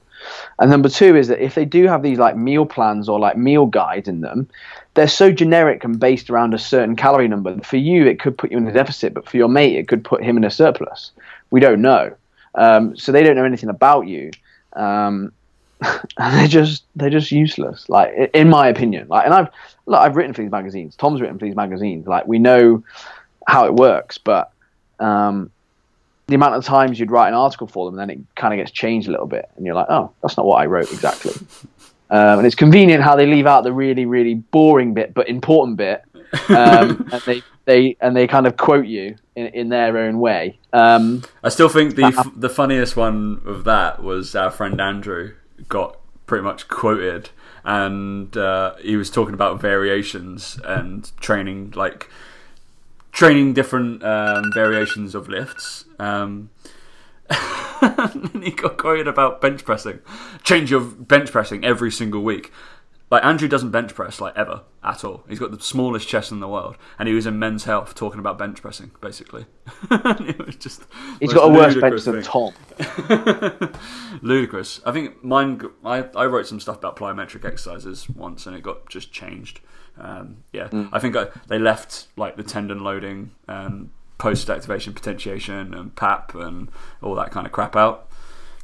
[0.60, 3.38] And number two is that if they do have these like meal plans or like
[3.38, 4.50] meal guides in them,
[4.94, 7.60] they're so generic and based around a certain calorie number.
[7.62, 10.04] For you, it could put you in a deficit, but for your mate, it could
[10.04, 11.12] put him in a surplus.
[11.52, 12.16] We don't know.
[12.56, 14.32] Um, so they don't know anything about you.
[14.74, 15.32] Um,
[15.82, 17.90] and they're just they're just useless.
[17.90, 19.08] Like in my opinion.
[19.10, 19.50] Like, and I've
[19.92, 20.96] I've written for these magazines.
[20.96, 22.08] Tom's written for these magazines.
[22.08, 22.84] Like we know
[23.48, 24.52] how it works, but
[25.00, 25.52] um,
[26.28, 28.58] the amount of times you'd write an article for them, and then it kind of
[28.58, 31.34] gets changed a little bit, and you're like, oh, that's not what I wrote exactly.
[32.10, 35.78] um, and it's convenient how they leave out the really, really boring bit, but important
[35.78, 36.04] bit,
[36.50, 40.60] um, and they they and they kind of quote you in, in their own way.
[40.72, 45.34] Um, I still think the f- the funniest one of that was our friend Andrew
[45.70, 47.30] got pretty much quoted,
[47.64, 52.10] and uh, he was talking about variations and training like
[53.14, 55.86] training different um, variations of lifts.
[56.00, 56.50] Um,
[57.82, 60.00] and he got quoted about bench pressing.
[60.44, 62.52] Change your bench pressing every single week.
[63.14, 65.24] Like Andrew doesn't bench press like ever at all.
[65.30, 68.20] He's got the smallest chest in the world, and he was in Men's Health talking
[68.20, 69.46] about bench pressing, basically.
[69.92, 70.82] it was just
[71.20, 72.56] he's got a worse bench than Tom.
[74.24, 74.82] ludicrous.
[74.84, 75.62] I think mine.
[75.86, 79.60] I, I wrote some stuff about plyometric exercises once, and it got just changed.
[80.00, 80.90] Um, yeah, mm.
[80.92, 86.34] I think I, they left like the tendon loading, and post activation potentiation, and PAP,
[86.34, 86.72] and
[87.04, 88.10] all that kind of crap out.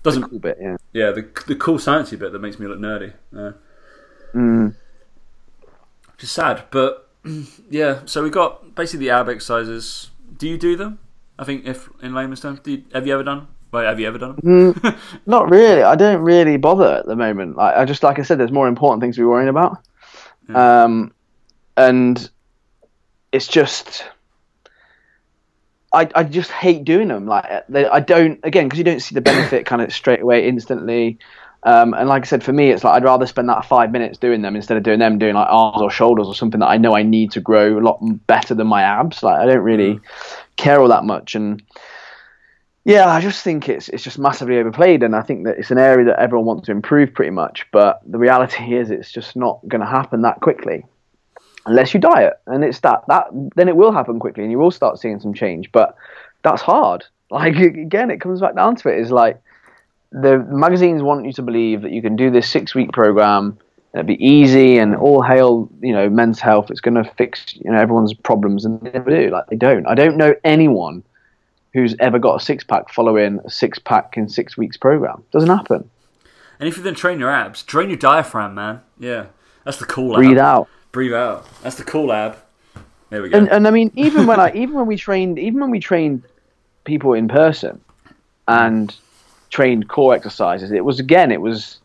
[0.01, 0.77] Doesn't the cool bit, yeah.
[0.91, 3.13] Yeah, the the cool sciencey bit that makes me look nerdy.
[3.35, 3.51] Uh,
[4.33, 4.75] mm.
[6.11, 7.09] Which is sad, but
[7.69, 8.01] yeah.
[8.05, 10.09] So we got basically the ab exercises.
[10.37, 10.99] Do you do them?
[11.37, 13.47] I think if in layman's terms, you, have you ever done?
[13.71, 14.73] Wait, have you ever done them?
[14.73, 15.83] Mm, not really.
[15.83, 17.55] I don't really bother at the moment.
[17.55, 19.77] Like I just like I said, there's more important things to be worrying about.
[20.49, 20.83] Yeah.
[20.83, 21.13] Um,
[21.77, 22.29] and
[23.31, 24.03] it's just
[25.93, 27.25] I, I just hate doing them.
[27.25, 30.47] Like they, I don't again because you don't see the benefit kind of straight away
[30.47, 31.17] instantly.
[31.63, 34.17] Um, and like I said, for me, it's like I'd rather spend that five minutes
[34.17, 36.77] doing them instead of doing them doing like arms or shoulders or something that I
[36.77, 39.23] know I need to grow a lot better than my abs.
[39.23, 40.01] Like I don't really mm.
[40.55, 41.61] care all that much, and
[42.85, 45.77] yeah, I just think it's it's just massively overplayed, and I think that it's an
[45.77, 47.67] area that everyone wants to improve pretty much.
[47.71, 50.85] But the reality is, it's just not going to happen that quickly
[51.65, 54.71] unless you diet, and it's that that then it will happen quickly, and you will
[54.71, 55.71] start seeing some change.
[55.71, 55.95] But
[56.41, 57.05] that's hard.
[57.29, 59.41] Like again, it comes back down to it is like
[60.11, 63.57] the magazines want you to believe that you can do this six week program.
[63.93, 66.69] It'll be easy and all hail, you know, men's health.
[66.69, 69.29] It's going to fix, you know, everyone's problems, and they never do.
[69.31, 69.87] Like they don't.
[69.87, 71.03] I don't know anyone
[71.73, 75.23] who's ever got a six pack following a six pack in six weeks program.
[75.31, 75.89] Doesn't happen.
[76.59, 78.81] And if you then train your abs, train your diaphragm, man.
[78.99, 79.27] Yeah,
[79.63, 80.15] that's the cool.
[80.15, 80.67] Breathe out.
[80.91, 81.47] Breathe out.
[81.61, 82.37] That's the cool ab.
[83.09, 83.37] There we go.
[83.37, 86.23] And, and I mean, even when I even when we trained even when we trained
[86.83, 87.81] people in person
[88.47, 88.95] and
[89.49, 91.79] trained core exercises, it was again it was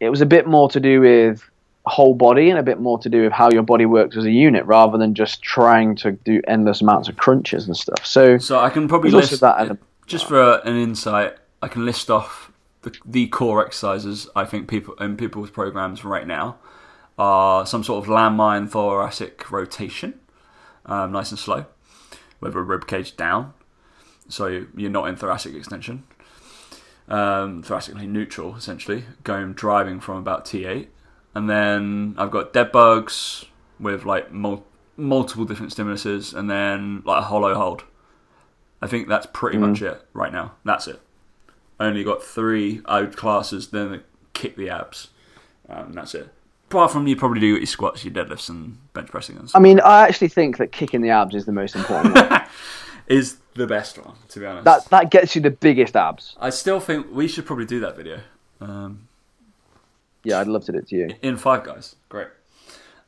[0.00, 1.42] it was a bit more to do with
[1.88, 4.30] whole body and a bit more to do with how your body works as a
[4.30, 8.04] unit rather than just trying to do endless amounts of crunches and stuff.
[8.04, 12.50] So So I can probably list that just for an insight, I can list off
[12.82, 16.56] the, the core exercises I think people in people's programs right now
[17.18, 20.18] are some sort of landmine thoracic rotation,
[20.86, 21.66] um, nice and slow,
[22.40, 23.52] with a rib cage down,
[24.28, 26.04] so you're not in thoracic extension.
[27.08, 30.88] Um, thoracically neutral, essentially, going driving from about T8,
[31.34, 33.46] and then I've got dead bugs
[33.80, 34.66] with like mul-
[34.96, 37.84] multiple different stimuluses, and then like a hollow hold.
[38.82, 39.68] I think that's pretty mm.
[39.70, 40.52] much it right now.
[40.64, 41.00] That's it.
[41.80, 44.02] only got three out classes, then
[44.34, 45.08] kick the abs.
[45.68, 46.28] Um, that's it.
[46.70, 49.36] Apart from you probably do your squats, your deadlifts, and bench pressing.
[49.36, 49.58] And stuff.
[49.58, 52.18] I mean, I actually think that kicking the abs is the most important
[53.06, 54.64] is the best one, to be honest.
[54.64, 56.36] That that gets you the biggest abs.
[56.40, 58.20] I still think we should probably do that video.
[58.60, 59.08] Um,
[60.24, 61.10] yeah, I'd love to do it to you.
[61.20, 62.28] In Five Guys, great,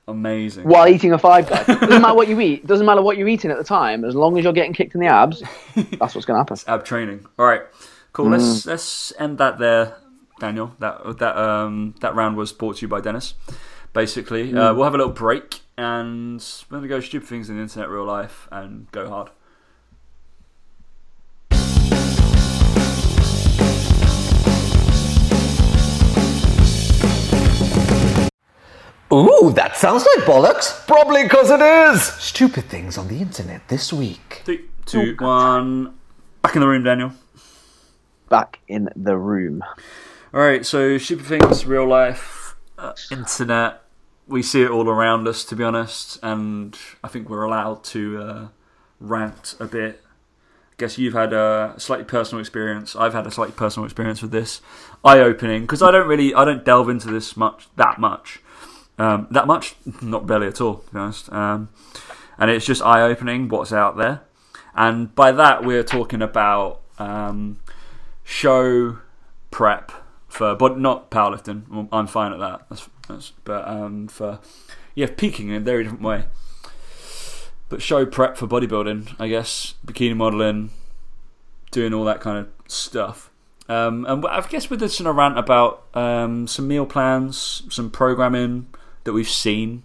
[0.06, 0.64] amazing.
[0.64, 2.66] While eating a Five Guys, doesn't matter what you eat.
[2.66, 4.04] Doesn't matter what you're eating at the time.
[4.04, 5.42] As long as you're getting kicked in the abs,
[5.74, 6.54] that's what's going to happen.
[6.54, 7.26] It's ab training.
[7.38, 7.62] All right,
[8.12, 8.26] cool.
[8.26, 8.32] Mm.
[8.32, 9.96] Let's let's end that there.
[10.38, 10.74] Daniel.
[10.78, 13.34] That that um, that round was brought to you by Dennis.
[13.92, 14.56] Basically, mm.
[14.56, 17.62] uh, we'll have a little break and we're going to go stupid things in the
[17.62, 19.30] internet, real life, and go hard.
[29.12, 30.86] Ooh, that sounds like bollocks.
[30.86, 32.02] Probably because it is.
[32.02, 34.42] Stupid things on the internet this week.
[34.44, 35.98] Three, two, one.
[36.42, 37.12] Back in the room, Daniel.
[38.28, 39.62] Back in the room.
[40.32, 43.82] All right, so stupid things, real life, uh, internet.
[44.28, 48.22] We see it all around us, to be honest, and I think we're allowed to
[48.22, 48.48] uh,
[49.00, 50.00] rant a bit.
[50.70, 52.94] I guess you've had a slightly personal experience.
[52.94, 54.60] I've had a slightly personal experience with this,
[55.04, 58.40] eye-opening because I don't really, I don't delve into this much, that much,
[58.98, 61.32] um, that much, not barely at all, to be honest.
[61.32, 61.68] Um,
[62.38, 64.22] and it's just eye-opening what's out there,
[64.74, 67.58] and by that we're talking about um,
[68.24, 68.98] show
[69.50, 69.92] prep
[70.28, 71.88] for, but not powerlifting.
[71.92, 72.62] I'm fine at that.
[72.68, 74.38] That's, that's, but um, for
[74.94, 76.24] yeah, peaking in a very different way.
[77.68, 80.70] But show prep for bodybuilding, I guess, bikini modeling,
[81.70, 83.30] doing all that kind of stuff.
[83.68, 88.66] Um, and I guess this in a rant about um, some meal plans, some programming
[89.04, 89.82] that we've seen,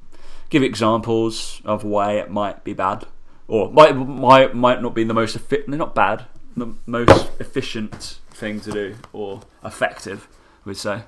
[0.49, 3.06] give examples of why it might be bad,
[3.47, 6.25] or might might might not be the most efficient, not bad,
[6.56, 10.28] the most efficient thing to do or effective.
[10.65, 11.04] We'd say.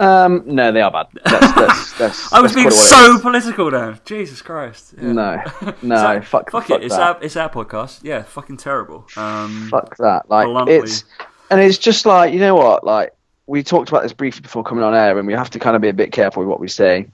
[0.00, 1.08] Um, no, they are bad.
[1.24, 3.98] That's, that's, that's, I was being quite what it so political now.
[4.06, 4.94] Jesus Christ.
[4.96, 5.12] Yeah.
[5.12, 5.42] No,
[5.82, 6.84] no, fuck, fuck, fuck it.
[6.84, 7.16] It's that.
[7.16, 8.00] our it's our podcast.
[8.02, 9.06] Yeah, fucking terrible.
[9.16, 10.30] Um, fuck that.
[10.30, 10.76] Like Bluntly.
[10.76, 11.04] it's,
[11.50, 12.82] and it's just like you know what?
[12.82, 13.14] Like
[13.50, 15.82] we talked about this briefly before coming on air, and we have to kind of
[15.82, 17.08] be a bit careful with what we say.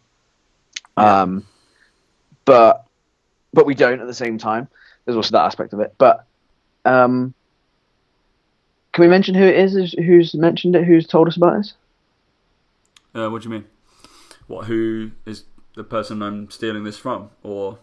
[0.98, 1.46] Um,
[2.44, 2.84] but
[3.54, 4.68] but we don't at the same time.
[5.04, 5.94] There's also that aspect of it.
[5.96, 6.26] But
[6.84, 7.32] um,
[8.92, 9.72] can we mention who it is?
[9.72, 10.84] who's- Who's mentioned it?
[10.84, 11.72] Who's told us about this?
[13.14, 13.64] uh, what do you mean?
[14.46, 14.66] What?
[14.66, 15.44] Who is
[15.74, 17.30] the person I'm stealing this from?
[17.42, 17.78] Or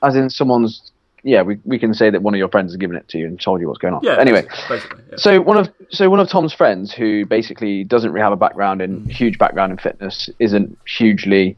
[0.00, 0.92] As in someone's.
[1.26, 3.26] Yeah, we, we can say that one of your friends has given it to you
[3.26, 4.00] and told you what's going on.
[4.02, 4.20] yeah.
[4.20, 5.16] Anyway, basically, basically yeah.
[5.16, 8.82] So one of so one of Tom's friends who basically doesn't really have a background
[8.82, 11.56] in huge background in fitness, isn't hugely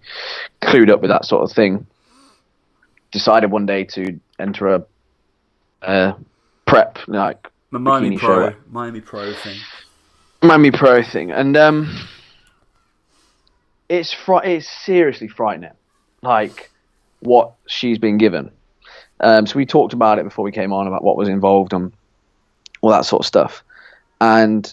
[0.63, 1.85] clued up with that sort of thing,
[3.11, 4.87] decided one day to enter a,
[5.83, 6.15] a
[6.67, 8.57] prep like the Miami Pro, show.
[8.71, 9.59] Miami Pro thing.
[10.43, 12.07] Miami Pro thing, and um,
[13.89, 15.73] it's fri- it's seriously frightening,
[16.23, 16.71] like
[17.19, 18.53] what she's been given.
[19.21, 21.93] Um, so we talked about it before we came on about what was involved and
[22.83, 23.65] all that sort of stuff,
[24.21, 24.73] and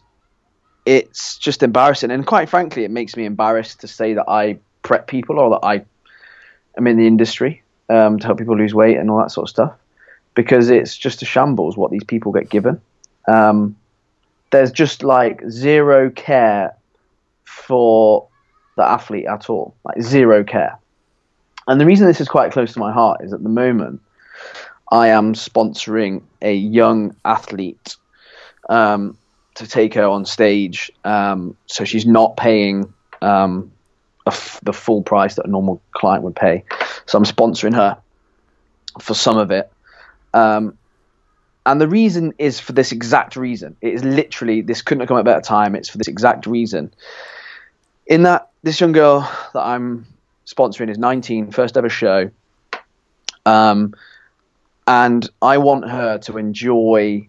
[0.86, 2.12] it's just embarrassing.
[2.12, 5.66] And quite frankly, it makes me embarrassed to say that I prep people or that
[5.66, 5.86] I
[6.78, 9.50] am in the industry um, to help people lose weight and all that sort of
[9.50, 9.74] stuff,
[10.34, 12.82] because it's just a shambles what these people get given.
[13.28, 13.78] Um,
[14.52, 16.76] there's just like zero care
[17.46, 18.28] for
[18.76, 20.78] the athlete at all, like zero care.
[21.68, 24.02] And the reason this is quite close to my heart is at the moment
[24.92, 27.96] I am sponsoring a young athlete
[28.70, 29.18] um,
[29.56, 30.92] to take her on stage.
[31.04, 33.72] Um, so she's not paying um,
[34.64, 36.64] the full price that a normal client would pay.
[37.06, 37.98] So I'm sponsoring her
[39.00, 39.72] for some of it.
[40.34, 40.78] Um,
[41.66, 43.78] and the reason is for this exact reason.
[43.82, 45.76] It is literally, this couldn't have come at a better time.
[45.76, 46.94] It's for this exact reason.
[48.06, 49.22] In that, this young girl
[49.54, 50.06] that I'm
[50.46, 52.32] sponsoring is 19, first ever show.
[53.46, 53.94] Um,
[54.88, 57.28] and I want her to enjoy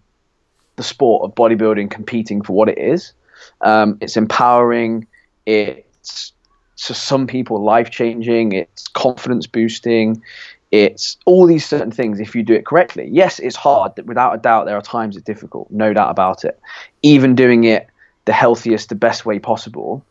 [0.77, 3.13] the sport of bodybuilding, competing for what it is.
[3.61, 5.07] Um, it's empowering.
[5.47, 6.33] It's
[6.77, 8.53] to some people life changing.
[8.53, 10.23] It's confidence boosting.
[10.71, 13.09] It's all these certain things if you do it correctly.
[13.13, 13.93] Yes, it's hard.
[14.07, 15.71] Without a doubt, there are times it's difficult.
[15.71, 16.59] No doubt about it.
[17.03, 17.89] Even doing it
[18.25, 20.05] the healthiest, the best way possible,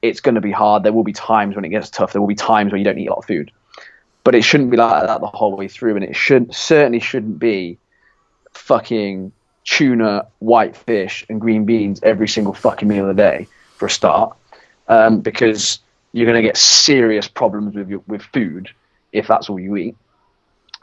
[0.00, 0.82] it's going to be hard.
[0.82, 2.12] There will be times when it gets tough.
[2.12, 3.52] There will be times where you don't eat a lot of food.
[4.24, 7.38] But it shouldn't be like that the whole way through, and it should certainly shouldn't
[7.38, 7.78] be
[8.52, 9.32] fucking
[9.64, 13.90] tuna, white fish, and green beans every single fucking meal of the day for a
[13.90, 14.36] start,
[14.88, 15.80] um, because
[16.12, 18.70] you're going to get serious problems with your, with food
[19.12, 19.96] if that's all you eat.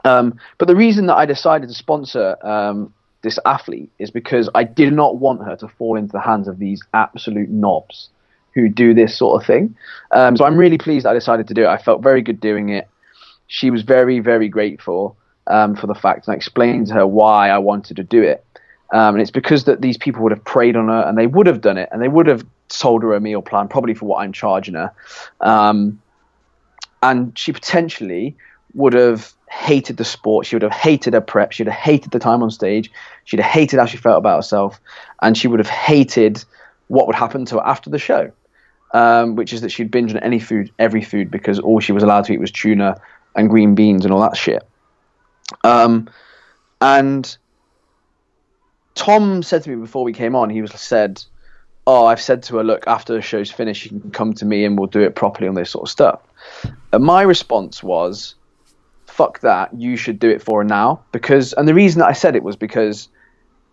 [0.05, 4.63] Um, but the reason that I decided to sponsor um, this athlete is because I
[4.63, 8.09] did not want her to fall into the hands of these absolute knobs
[8.53, 9.75] who do this sort of thing.
[10.11, 11.67] Um, so I'm really pleased I decided to do it.
[11.67, 12.87] I felt very good doing it.
[13.49, 17.49] She was very, very grateful um, for the fact, and I explained to her why
[17.49, 18.45] I wanted to do it.
[18.93, 21.47] Um, and it's because that these people would have preyed on her, and they would
[21.47, 24.21] have done it, and they would have sold her a meal plan, probably for what
[24.21, 24.91] I'm charging her.
[25.41, 25.99] Um,
[27.01, 28.37] and she potentially
[28.75, 30.45] would have hated the sport.
[30.45, 31.51] She would have hated her prep.
[31.51, 32.91] She would have hated the time on stage.
[33.25, 34.79] She'd have hated how she felt about herself,
[35.23, 36.43] and she would have hated
[36.87, 38.31] what would happen to her after the show.
[38.91, 42.01] Um, which is that she'd binge on any food, every food, because all she was
[42.01, 42.99] allowed to eat was tuna
[43.35, 44.63] and green beans and all that shit.
[45.63, 46.09] Um,
[46.81, 47.37] and
[48.95, 51.23] Tom said to me before we came on, he was said,
[51.87, 54.65] "Oh, I've said to her, look, after the show's finished, you can come to me
[54.65, 56.21] and we'll do it properly on this sort of stuff."
[56.91, 58.35] And my response was,
[59.05, 59.73] "Fuck that!
[59.73, 62.43] You should do it for her now." Because, and the reason that I said it
[62.43, 63.09] was because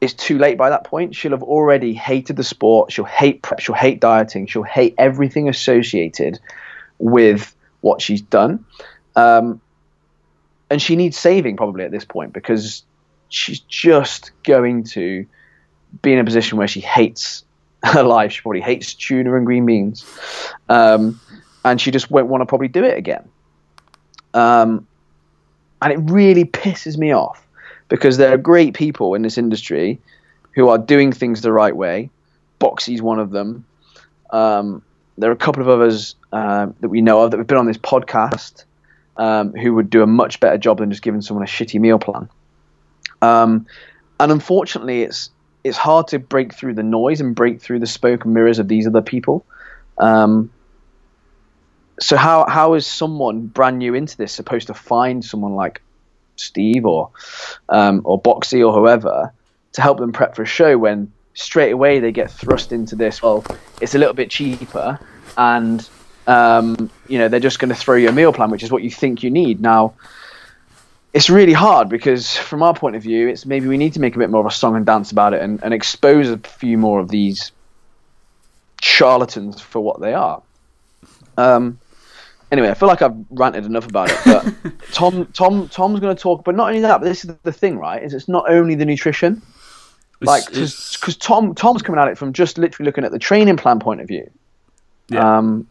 [0.01, 1.15] it's too late by that point.
[1.15, 2.93] She'll have already hated the sport.
[2.93, 3.61] She'll hate prep.
[3.61, 4.47] She'll hate dieting.
[4.47, 6.39] She'll hate everything associated
[6.99, 8.65] with what she's done.
[9.17, 9.61] Um,
[10.71, 12.85] and she needs saving probably at this point because
[13.29, 15.27] she's just going to
[16.03, 17.45] be in a position where she hates
[17.83, 18.33] her life.
[18.33, 20.05] She probably hates tuna and green beans.
[20.69, 21.21] Um,
[21.65, 23.29] and she just won't want to probably do it again.
[24.35, 24.87] Um,
[25.83, 27.47] and it really pisses me off
[27.89, 29.99] because there are great people in this industry
[30.53, 32.11] who are doing things the right way.
[32.59, 33.65] Boxy's one of them.
[34.31, 34.83] Um,
[35.19, 37.67] there are a couple of others uh, that we know of that have been on
[37.67, 38.65] this podcast
[39.19, 41.99] um, who would do a much better job than just giving someone a shitty meal
[41.99, 42.29] plan.
[43.23, 43.67] Um,
[44.21, 45.31] and unfortunately, it's
[45.65, 48.69] it's hard to break through the noise and break through the smoke and mirrors of
[48.69, 49.45] these other people.
[49.99, 50.51] Um,
[52.01, 55.83] so how how is someone brand new into this supposed to find someone like
[56.37, 57.11] Steve or
[57.69, 59.33] um, or Boxy or whoever
[59.73, 63.23] to help them prep for a show when straight away they get thrust into this?
[63.23, 63.45] Well,
[63.81, 64.99] it's a little bit cheaper,
[65.37, 65.89] and
[66.27, 68.83] um, you know they're just going to throw you a meal plan, which is what
[68.83, 69.95] you think you need now.
[71.15, 74.17] It's really hard because, from our point of view, it's maybe we need to make
[74.17, 76.77] a bit more of a song and dance about it and, and expose a few
[76.77, 77.53] more of these
[78.83, 80.43] charlatans for what they are.
[81.39, 81.79] Um,
[82.53, 84.19] anyway, I feel like I've ranted enough about it.
[84.25, 86.45] But Tom, Tom, Tom's going to talk.
[86.45, 88.03] But not only that, but this is the thing, right?
[88.03, 89.43] Is it's not only the nutrition,
[90.21, 93.81] like because Tom, Tom's coming at it from just literally looking at the training plan
[93.81, 94.31] point of view.
[95.09, 95.39] Yeah.
[95.39, 95.69] Um,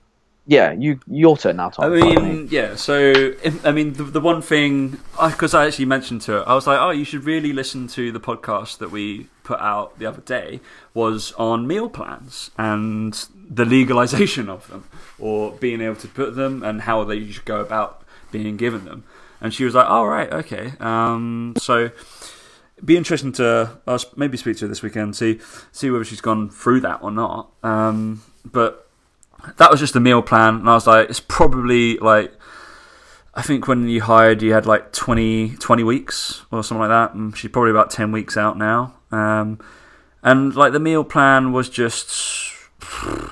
[0.47, 1.91] yeah, you your turn now, Tom.
[1.91, 2.75] I mean, yeah.
[2.75, 3.33] So,
[3.63, 6.79] I mean, the, the one thing, because I actually mentioned to her, I was like,
[6.79, 10.59] oh, you should really listen to the podcast that we put out the other day
[10.93, 14.83] was on meal plans and the legalization of them,
[15.17, 19.03] or being able to put them and how they should go about being given them.
[19.41, 21.89] And she was like, "All right, okay." Um, so,
[22.83, 23.77] be interesting to
[24.15, 25.39] maybe speak to her this weekend, see
[25.71, 27.49] see whether she's gone through that or not.
[27.63, 28.84] Um, but
[29.57, 32.33] that was just a meal plan, and I was like, it's probably like.
[33.37, 37.15] I think when you hired, you had like 20, 20 weeks or something like that,
[37.15, 38.93] and she's probably about 10 weeks out now.
[39.11, 39.59] Um,
[40.23, 42.53] and like the meal plan was just,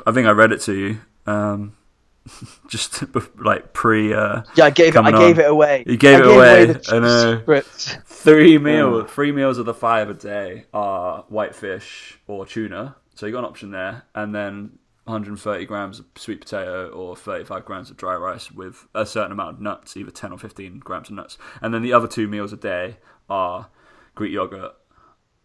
[0.05, 1.78] I think I read it to you, um,
[2.68, 3.03] just
[3.38, 5.84] like pre uh, yeah, I gave I coming gave it away.
[5.88, 7.61] You gave I it away, the I know.
[8.05, 12.95] Three meal, three meals of the five a day are whitefish or tuna.
[13.16, 17.65] So you got an option there, and then 130 grams of sweet potato or 35
[17.65, 21.09] grams of dry rice with a certain amount of nuts, either 10 or 15 grams
[21.09, 21.37] of nuts.
[21.61, 22.97] And then the other two meals a day
[23.29, 23.67] are
[24.15, 24.73] Greek yogurt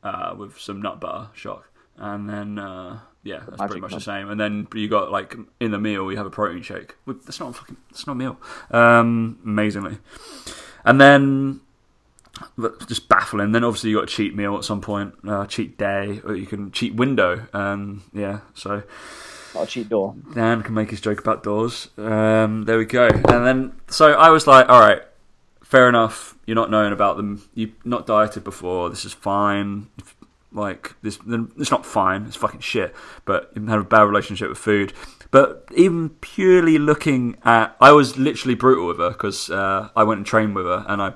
[0.03, 4.31] uh, with some nut butter, shock, and then uh, yeah, that's pretty much the same.
[4.31, 6.95] And then you got like in the meal you have a protein shake.
[7.07, 8.41] That's not a fucking, that's not a meal.
[8.71, 9.99] Um, amazingly,
[10.85, 11.61] and then
[12.87, 13.53] just baffling.
[13.53, 16.47] Then obviously you got a cheat meal at some point, uh, cheat day, or you
[16.47, 17.47] can cheat window.
[17.53, 18.83] Um, yeah, so
[19.59, 20.15] A cheat door.
[20.35, 21.89] Dan can make his joke about doors.
[21.99, 23.09] Um, there we go.
[23.09, 25.03] And then so I was like, all right,
[25.63, 26.37] fair enough.
[26.47, 27.43] You're not knowing about them.
[27.55, 28.89] You've not dieted before.
[28.89, 29.89] This is fine.
[30.53, 31.19] Like this,
[31.59, 32.25] it's not fine.
[32.25, 32.95] It's fucking shit.
[33.25, 34.93] But you have a bad relationship with food.
[35.31, 40.19] But even purely looking at, I was literally brutal with her because uh, I went
[40.19, 41.13] and trained with her, and I,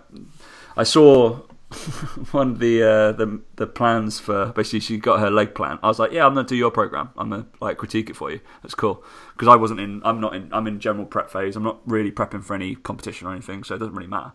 [0.76, 1.40] I saw
[2.32, 5.78] one of the uh, the the plans for basically she got her leg plan.
[5.82, 7.10] I was like, yeah, I'm gonna do your program.
[7.16, 8.40] I'm gonna like critique it for you.
[8.62, 9.02] That's cool
[9.34, 10.02] because I wasn't in.
[10.04, 10.48] I'm not in.
[10.52, 11.56] I'm in general prep phase.
[11.56, 14.32] I'm not really prepping for any competition or anything, so it doesn't really matter.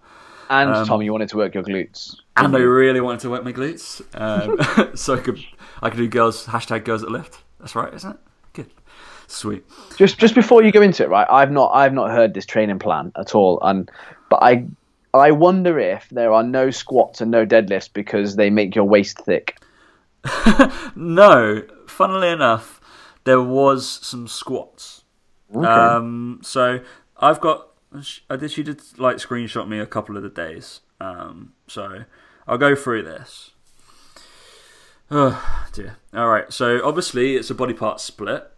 [0.49, 2.15] And Um, Tom, you wanted to work your glutes.
[2.37, 5.39] And I really wanted to work my glutes, um, so I could
[5.81, 7.43] I could do girls hashtag girls that lift.
[7.59, 8.17] That's right, isn't it?
[8.53, 8.71] Good,
[9.27, 9.65] sweet.
[9.97, 11.27] Just just before you go into it, right?
[11.29, 13.91] I've not I've not heard this training plan at all, and
[14.29, 14.65] but I
[15.17, 19.19] I wonder if there are no squats and no deadlifts because they make your waist
[19.19, 19.57] thick.
[20.95, 22.81] No, funnily enough,
[23.23, 25.03] there was some squats.
[25.55, 26.81] Um, so
[27.17, 27.67] I've got.
[28.29, 28.51] I did.
[28.51, 30.81] She did like screenshot me a couple of the days.
[30.99, 32.03] Um, so
[32.47, 33.51] I'll go through this.
[35.09, 35.97] Oh dear.
[36.13, 36.51] All right.
[36.51, 38.49] So obviously it's a body part split.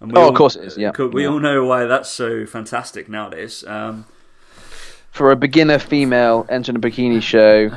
[0.00, 0.92] And we Oh, all- of course it is, yeah.
[0.98, 1.30] We Yeah.
[1.30, 3.64] all know why that's so fantastic nowadays.
[3.66, 4.04] Um,
[5.16, 7.70] For a beginner female entering a bikini show,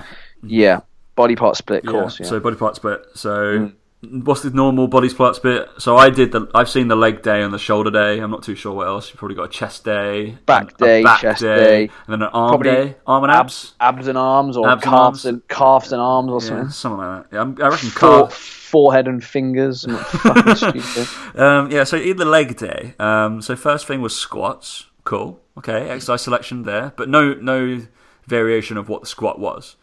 [0.43, 0.81] yeah,
[1.15, 2.19] body part split Yeah, course.
[2.19, 2.25] Yeah.
[2.27, 2.99] So body part split.
[3.15, 3.71] So
[4.01, 5.69] what's the normal body part split?
[5.77, 6.47] So I did the.
[6.53, 8.19] I've seen the leg day and the shoulder day.
[8.19, 9.09] I'm not too sure what else.
[9.09, 12.49] You've probably got a chest day, Back day, back chest day, and then an arm
[12.49, 13.73] probably day, arm and abs.
[13.79, 15.25] abs, and arms, or Abs and calves arms.
[15.25, 16.69] and calves and arms, or Yeah, something.
[16.71, 17.35] something like that.
[17.35, 19.85] Yeah, I'm- I reckon Fore, forehead and fingers.
[19.87, 21.07] I'm fucking stupid.
[21.39, 22.95] Um, yeah, so either leg day.
[22.99, 24.87] Um, so first thing was squats.
[25.05, 25.39] Cool.
[25.59, 27.81] Okay, exercise selection there, but no no
[28.25, 29.75] variation of what the squat was.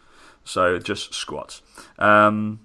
[0.43, 1.61] So just squats.
[1.99, 2.61] Um,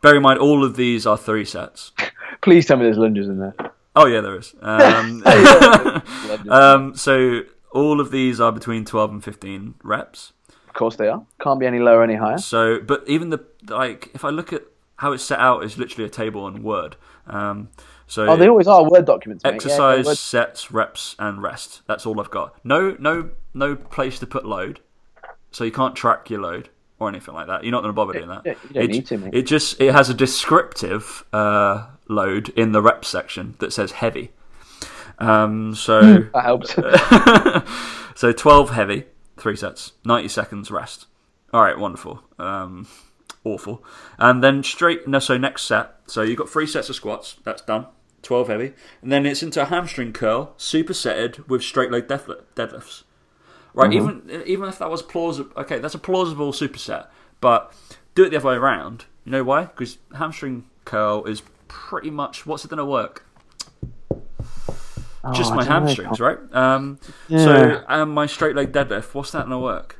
[0.00, 1.90] bear in mind, all of these are three sets.
[2.40, 3.54] Please tell me there's lunges in there.
[3.96, 4.54] Oh yeah, there is.
[4.60, 5.22] Um,
[6.48, 7.42] um, so
[7.72, 10.32] all of these are between twelve and fifteen reps.
[10.68, 11.26] Of course they are.
[11.40, 12.38] Can't be any lower, any higher.
[12.38, 14.62] So, but even the like, if I look at
[14.96, 16.94] how it's set out, is literally a table and Word.
[17.26, 17.70] Um,
[18.14, 19.42] so Oh, they always are Word documents.
[19.42, 19.54] mate.
[19.54, 21.82] Exercise, yeah, sets, reps, and rest.
[21.88, 22.54] That's all I've got.
[22.64, 24.78] No, no, no place to put load.
[25.50, 26.68] So you can't track your load
[27.00, 27.64] or anything like that.
[27.64, 28.46] You're not going to bother doing that.
[28.46, 29.36] yeah, you don't it, need to.
[29.36, 34.30] It just it has a descriptive uh, load in the rep section that says heavy.
[35.18, 36.00] Um, so
[36.34, 36.72] that helps.
[38.14, 39.06] so 12 heavy,
[39.36, 41.06] three sets, 90 seconds rest.
[41.52, 42.22] All right, wonderful.
[42.38, 42.86] Um,
[43.42, 43.84] awful.
[44.18, 45.96] And then straight, no, so next set.
[46.06, 47.36] So you've got three sets of squats.
[47.44, 47.86] That's done.
[48.24, 48.72] 12 heavy.
[49.02, 53.02] And then it's into a hamstring curl, supersetted with straight leg deadlifts.
[53.72, 57.08] Right, even even if that was plausible, okay, that's a plausible superset,
[57.40, 57.72] but
[58.14, 59.06] do it the other way around.
[59.24, 59.64] You know why?
[59.64, 63.24] Because hamstring curl is pretty much what's it going to work?
[65.32, 65.86] Just Oh, I my don't know.
[65.86, 66.38] hamstrings, right?
[66.52, 66.98] Um,
[67.28, 67.44] Yeah.
[67.44, 69.98] So, and my straight leg deadlift, what's that going to work?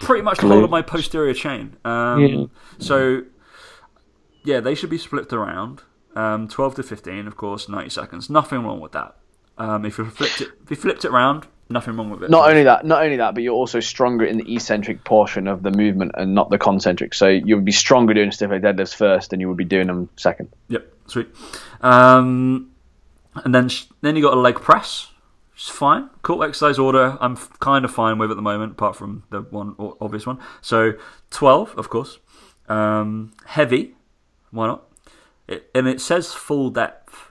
[0.00, 1.76] Pretty much the whole of my posterior chain.
[1.84, 2.44] Um, Yeah.
[2.78, 3.22] So,
[4.44, 5.82] yeah, they should be split around.
[6.16, 8.30] Um, 12 to 15, of course, 90 seconds.
[8.30, 9.16] Nothing wrong with that.
[9.58, 12.30] Um, if you flipped it, if you flipped it around, nothing wrong with it.
[12.30, 15.62] Not only that, not only that, but you're also stronger in the eccentric portion of
[15.62, 17.12] the movement and not the concentric.
[17.14, 19.86] So you would be stronger doing stiff leg deadlifts first than you would be doing
[19.88, 20.48] them second.
[20.68, 21.28] Yep, sweet.
[21.82, 22.72] Um,
[23.44, 25.10] and then sh- then you got a leg press.
[25.54, 26.10] It's fine.
[26.22, 27.16] Cool exercise order.
[27.20, 30.26] I'm f- kind of fine with at the moment, apart from the one o- obvious
[30.26, 30.38] one.
[30.60, 30.92] So
[31.30, 32.18] twelve, of course.
[32.68, 33.94] Um, heavy.
[34.50, 34.85] Why not?
[35.48, 37.30] It, and it says full depth.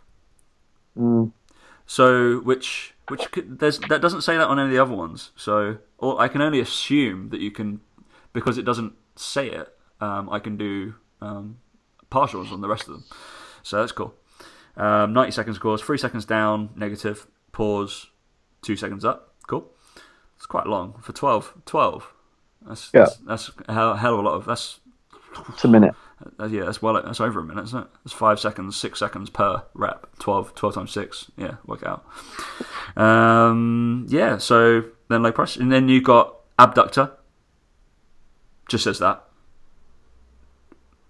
[1.86, 5.32] So which which could, there's that doesn't say that on any of the other ones.
[5.36, 7.82] So or I can only assume that you can
[8.34, 9.74] because it doesn't say it.
[10.02, 11.58] Um, I can do um,
[12.12, 13.04] partials on the rest of them.
[13.64, 14.14] So that's cool.
[14.78, 15.82] Um, 90 seconds, of course.
[15.82, 17.28] Three seconds down, negative.
[17.54, 18.08] Pause.
[18.62, 19.34] Two seconds up.
[19.48, 19.72] Cool.
[20.36, 21.54] It's quite long for 12.
[21.66, 22.14] 12.
[22.68, 23.02] That's, Yeah.
[23.06, 24.46] that's, that's a hell, hell of a lot of.
[24.46, 24.80] That's
[25.50, 25.96] It's a minute.
[26.40, 27.88] Uh, yeah, that's well, that's over a minute, isn't it?
[28.04, 30.08] It's five seconds, six seconds per rep.
[30.20, 31.32] 12, 12 times six.
[31.38, 32.06] Yeah, work out.
[33.02, 37.12] Um, yeah, so then leg press, and then you got abductor.
[38.68, 39.24] Just says that.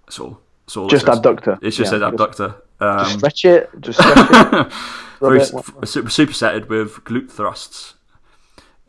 [0.05, 0.39] That's all.
[0.65, 0.87] That's all.
[0.87, 1.17] Just says.
[1.17, 1.57] abductor.
[1.61, 2.55] It just Yeah, says abductor.
[2.79, 3.69] Um, Just stretch it.
[3.79, 4.73] Just stretch it.
[5.21, 5.45] Very it.
[5.45, 7.93] super, supersetted with glute thrusts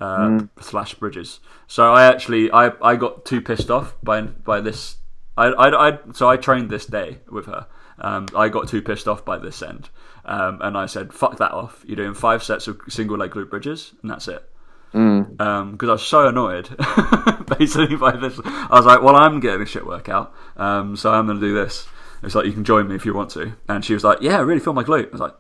[0.00, 1.38] uh, slash bridges.
[1.68, 4.96] So I actually I, I got too pissed off by by this.
[5.36, 7.66] I, I, I so I trained this day with her.
[7.98, 9.88] Um, I got too pissed off by this end,
[10.24, 11.82] um, and I said, "Fuck that off!
[11.86, 14.48] You're doing five sets of single leg glute bridges, and that's it."
[14.92, 16.68] Because I was so annoyed,
[17.58, 18.38] basically by this.
[18.44, 21.54] I was like, "Well, I'm getting a shit workout, um, so I'm going to do
[21.54, 21.86] this."
[22.22, 24.38] It's like you can join me if you want to, and she was like, "Yeah,
[24.38, 25.34] I really feel my glute." I was like,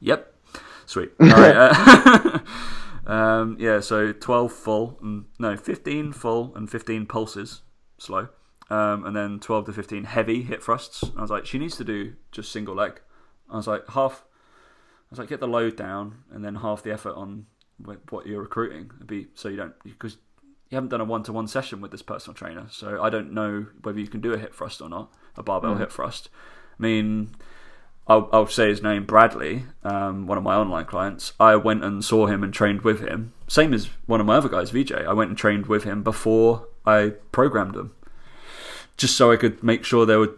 [0.00, 0.34] "Yep,
[0.86, 2.38] sweet." All right, uh,
[3.06, 7.62] um, yeah, so 12 full, and, no, 15 full and 15 pulses,
[7.98, 8.28] slow.
[8.68, 11.04] Um, and then 12 to 15 heavy hip thrusts.
[11.16, 13.00] I was like, she needs to do just single leg.
[13.50, 16.92] I was like, half, I was like, get the load down and then half the
[16.92, 17.46] effort on
[18.10, 18.90] what you're recruiting.
[18.96, 20.16] It'd be so you don't, because
[20.70, 22.66] you haven't done a one to one session with this personal trainer.
[22.70, 25.76] So I don't know whether you can do a hip thrust or not, a barbell
[25.76, 26.28] hip thrust.
[26.78, 27.30] I mean,
[28.08, 31.32] I'll, I'll say his name, Bradley, um, one of my online clients.
[31.38, 33.32] I went and saw him and trained with him.
[33.48, 34.92] Same as one of my other guys, VJ.
[34.92, 37.94] I went and trained with him before I programmed them,
[38.96, 40.36] just so I could make sure they would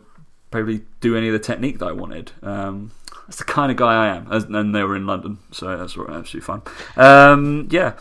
[0.50, 2.32] probably do any of the technique that I wanted.
[2.42, 2.92] Um,
[3.26, 4.30] that's the kind of guy I am.
[4.30, 6.62] And they were in London, so that's absolutely fun.
[6.96, 7.94] Um, yeah,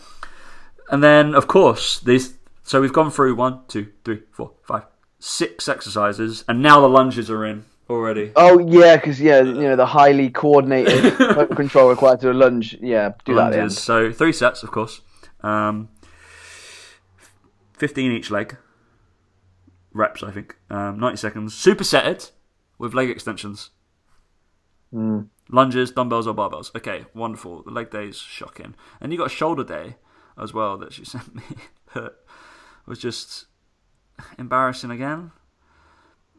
[0.89, 2.33] and then of course these.
[2.63, 4.83] So we've gone through one, two, three, four, five,
[5.19, 8.31] six exercises, and now the lunges are in already.
[8.35, 11.15] Oh yeah, because yeah, you know the highly coordinated
[11.55, 12.77] control required to a lunge.
[12.81, 13.81] Yeah, do that lunges.
[13.81, 15.01] So three sets, of course.
[15.41, 15.89] Um,
[17.73, 18.57] Fifteen each leg.
[19.97, 20.55] Reps, I think.
[20.69, 21.53] Um, Ninety seconds.
[21.53, 22.31] Supersetted
[22.77, 23.71] with leg extensions.
[25.49, 26.75] Lunges, dumbbells, or barbells.
[26.75, 27.63] Okay, wonderful.
[27.63, 29.95] The leg day is shocking, and you got a shoulder day
[30.37, 31.43] as well that she sent me
[31.93, 32.13] that
[32.85, 33.45] was just
[34.37, 35.31] embarrassing again.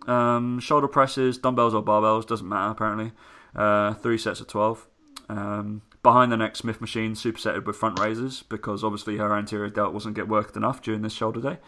[0.06, 3.12] Um, shoulder presses, dumbbells or barbells doesn't matter apparently.
[3.54, 4.86] Uh, three sets of twelve.
[5.28, 9.92] Um, behind the neck Smith machine supersetted with front raises because obviously her anterior delt
[9.92, 11.58] wasn't get worked enough during this shoulder day.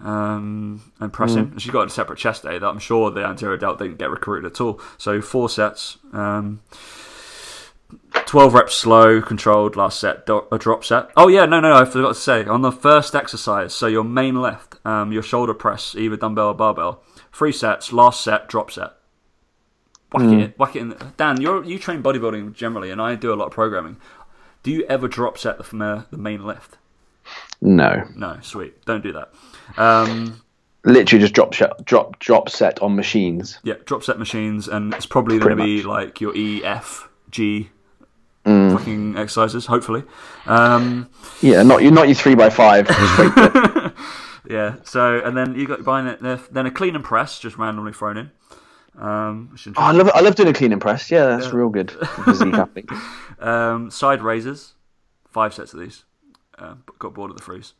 [0.00, 1.50] Um, and pressing.
[1.52, 4.10] And She's got a separate chest day that I'm sure the anterior delt didn't get
[4.10, 4.80] recruited at all.
[4.98, 5.98] So four sets.
[6.12, 6.60] Um,
[8.26, 11.10] 12 reps slow, controlled, last set, do- a drop set.
[11.16, 12.44] Oh, yeah, no, no, I forgot to say.
[12.44, 16.54] On the first exercise, so your main left, um, your shoulder press, either dumbbell or
[16.54, 18.92] barbell, three sets, last set, drop set.
[20.12, 20.96] Whack it, in, whack it in.
[21.16, 23.96] Dan, you're, you train bodybuilding generally, and I do a lot of programming.
[24.62, 26.78] Do you ever drop set the, from the main lift?
[27.64, 28.84] No, No, sweet.
[28.84, 29.32] Don't do that.
[29.76, 30.40] Um,
[30.84, 33.58] literally just drop shot, drop drop set on machines.
[33.64, 37.70] Yeah, drop set machines, and it's probably going to be like your E, F, G
[38.44, 40.04] fucking exercises, hopefully.
[40.46, 41.08] Um,
[41.40, 42.86] Yeah, not you not your three by five.
[44.48, 47.92] yeah, so, and then you got buying it, then a clean and press, just randomly
[47.92, 48.30] thrown in.
[48.98, 51.10] Um, Oh, I love I love doing a clean and press.
[51.10, 51.90] Yeah, that's real good.
[51.90, 52.92] for Physique, I think.
[53.42, 54.74] um, side raises,
[55.30, 56.04] five sets of these.
[56.58, 57.74] Uh, got bored of the freeze.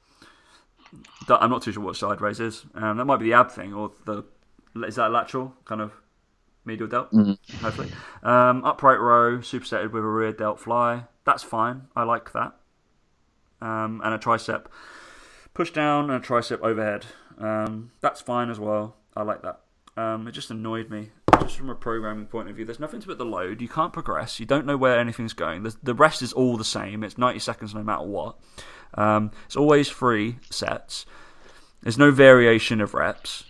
[1.29, 2.65] I'm not too sure what side raise is.
[2.75, 4.25] Um, that might be the ab thing or the
[4.87, 5.93] is that lateral kind of
[6.65, 7.09] medial delt?
[7.61, 7.91] Hopefully,
[8.23, 11.05] um, upright row supersetted with a rear delt fly.
[11.25, 11.89] That's fine.
[11.97, 12.55] I like that.
[13.61, 14.67] Um, and a tricep
[15.55, 17.07] push down and a tricep overhead.
[17.39, 18.97] Um, that's fine as well.
[19.17, 19.61] I like that.
[19.97, 21.11] Um, it just annoyed me,
[21.41, 22.65] just from a programming point of view.
[22.65, 23.61] There's nothing to put the load.
[23.61, 24.41] You can't progress.
[24.41, 25.63] You don't know where anything's going.
[25.63, 27.03] The, the rest is all the same.
[27.05, 28.37] It's 90 seconds no matter what.
[28.95, 31.07] Um, it's always three sets.
[31.83, 33.45] There's no variation of reps.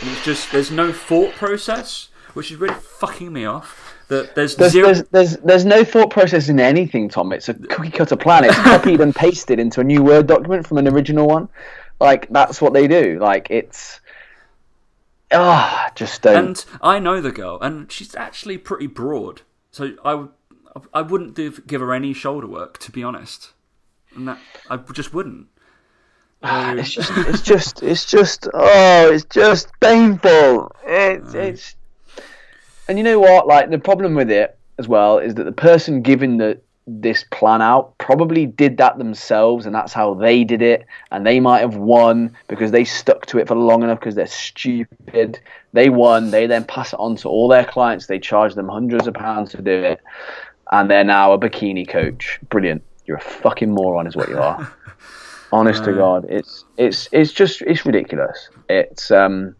[0.00, 3.94] And it's just there's no thought process, which is really fucking me off.
[4.08, 4.86] That there's, There's, zero.
[4.86, 7.32] there's, there's, there's no thought process in anything, Tom.
[7.32, 8.44] It's a cookie cutter plan.
[8.44, 11.48] It's copied and pasted into a new Word document from an original one.
[11.98, 13.18] Like, that's what they do.
[13.20, 14.00] Like, it's.
[15.32, 16.36] Ah, just don't.
[16.36, 19.42] And I know the girl, and she's actually pretty broad.
[19.70, 20.26] So I,
[20.92, 23.52] I wouldn't give her any shoulder work, to be honest.
[24.14, 24.38] And that
[24.70, 25.48] I just wouldn't.
[26.42, 30.70] it's just, it's just, it's just, oh, it's just painful.
[30.84, 31.76] It's, it's,
[32.88, 33.46] and you know what?
[33.46, 37.60] Like the problem with it as well is that the person giving the this plan
[37.62, 40.86] out probably did that themselves, and that's how they did it.
[41.10, 44.26] And they might have won because they stuck to it for long enough because they're
[44.26, 45.40] stupid.
[45.72, 46.30] They won.
[46.30, 48.06] They then pass it on to all their clients.
[48.06, 50.00] They charge them hundreds of pounds to do it,
[50.70, 52.38] and they're now a bikini coach.
[52.48, 52.82] Brilliant.
[53.04, 54.72] You're a fucking moron, is what you are.
[55.52, 58.50] Honest to God, it's it's it's just it's ridiculous.
[58.68, 59.54] It's um.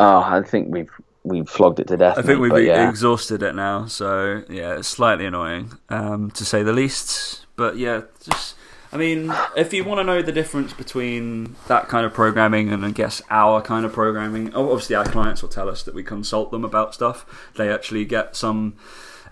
[0.00, 0.90] Oh, I think we've
[1.24, 2.18] we've flogged it to death.
[2.18, 2.88] I think we've yeah.
[2.88, 3.86] exhausted it now.
[3.86, 7.46] So yeah, it's slightly annoying, um, to say the least.
[7.56, 8.56] But yeah, just.
[8.92, 12.86] I mean, if you want to know the difference between that kind of programming and
[12.86, 16.52] I guess our kind of programming, obviously our clients will tell us that we consult
[16.52, 17.26] them about stuff.
[17.56, 18.76] They actually get some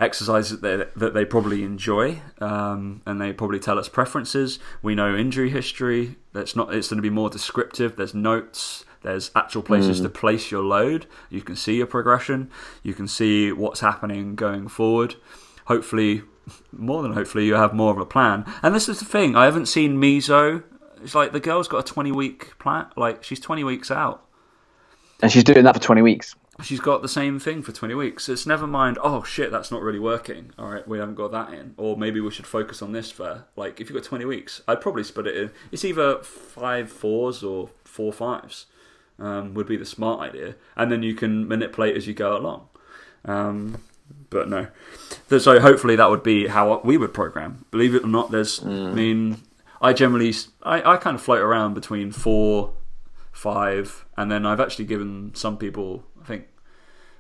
[0.01, 4.59] exercises that they, that they probably enjoy, um, and they probably tell us preferences.
[4.83, 6.17] We know injury history.
[6.33, 6.75] That's not.
[6.75, 7.95] It's going to be more descriptive.
[7.95, 8.85] There's notes.
[9.03, 10.05] There's actual places hmm.
[10.05, 11.07] to place your load.
[11.31, 12.51] You can see your progression.
[12.83, 15.17] You can see what's happening going forward.
[15.67, 16.23] Hopefully,
[16.73, 18.45] more than hopefully, you have more of a plan.
[18.63, 19.37] And this is the thing.
[19.37, 20.63] I haven't seen meso.
[21.03, 22.87] It's like the girl's got a 20 week plan.
[22.97, 24.25] Like she's 20 weeks out
[25.23, 26.35] and she's doing that for twenty weeks.
[26.63, 28.29] she's got the same thing for 20 weeks.
[28.29, 30.51] It's never mind, oh shit, that's not really working.
[30.59, 31.75] All right, we haven't got that in.
[31.77, 34.81] Or maybe we should focus on this for, like, if you've got 20 weeks, I'd
[34.81, 35.51] probably split it in.
[35.71, 38.67] It's either five fours or four fives,
[39.19, 40.55] um, would be the smart idea.
[40.77, 42.69] And then you can manipulate as you go along.
[43.25, 43.83] Um,
[44.31, 44.69] but no.
[45.39, 47.65] So hopefully that would be how we would program.
[47.71, 49.43] Believe it or not, there's, I mean,
[49.81, 52.75] I generally, I, I kind of float around between four,
[53.33, 56.47] five, and then I've actually given some people, I think,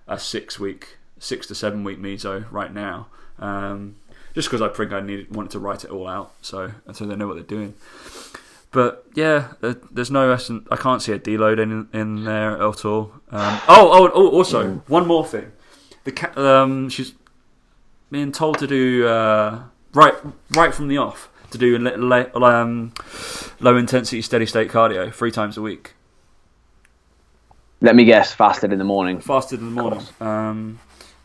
[0.06, 3.08] a six week, six to seven week meso right now.
[3.38, 3.96] Um,
[4.34, 7.04] just because I think I needed wanted to write it all out, so and so
[7.04, 7.74] they know what they're doing.
[8.72, 10.66] But yeah, there's no essence.
[10.70, 13.12] I can't see a deload in in there at all.
[13.30, 15.52] Um, oh, oh, oh, also one more thing.
[16.04, 17.12] The ca- um, she's
[18.10, 19.62] being told to do uh,
[19.92, 20.14] right
[20.52, 22.94] right from the off to do le- le- um,
[23.60, 25.92] low intensity steady state cardio three times a week.
[27.82, 29.20] Let me guess, fasted in the morning.
[29.20, 30.06] fasted in the morning.
[30.20, 30.78] Um,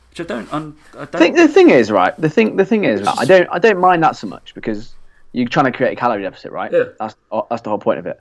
[0.09, 0.51] which I don't.
[0.53, 1.15] Un- I don't.
[1.15, 2.15] I think the thing is right.
[2.17, 4.93] The thing the thing is, I don't I don't mind that so much because
[5.33, 6.71] you're trying to create a calorie deficit, right?
[6.71, 6.85] Yeah.
[6.99, 8.19] That's oh, that's the whole point of it.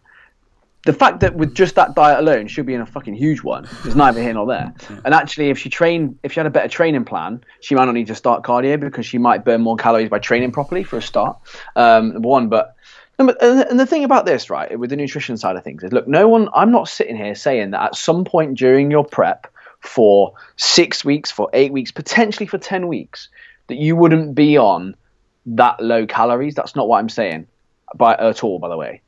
[0.84, 3.68] The fact that with just that diet alone, she'll be in a fucking huge one
[3.84, 4.72] is neither here nor there.
[5.04, 7.94] And actually, if she trained, if she had a better training plan, she might not
[7.94, 11.02] need to start cardio because she might burn more calories by training properly for a
[11.02, 11.38] start.
[11.74, 12.76] Um, number one, but
[13.18, 16.28] and the thing about this, right, with the nutrition side of things, is look, no
[16.28, 16.48] one.
[16.54, 21.30] I'm not sitting here saying that at some point during your prep for six weeks,
[21.30, 23.28] for eight weeks, potentially for ten weeks,
[23.68, 24.94] that you wouldn't be on
[25.46, 26.54] that low calories.
[26.54, 27.46] That's not what I'm saying,
[27.94, 28.58] by at all.
[28.58, 29.00] By the way,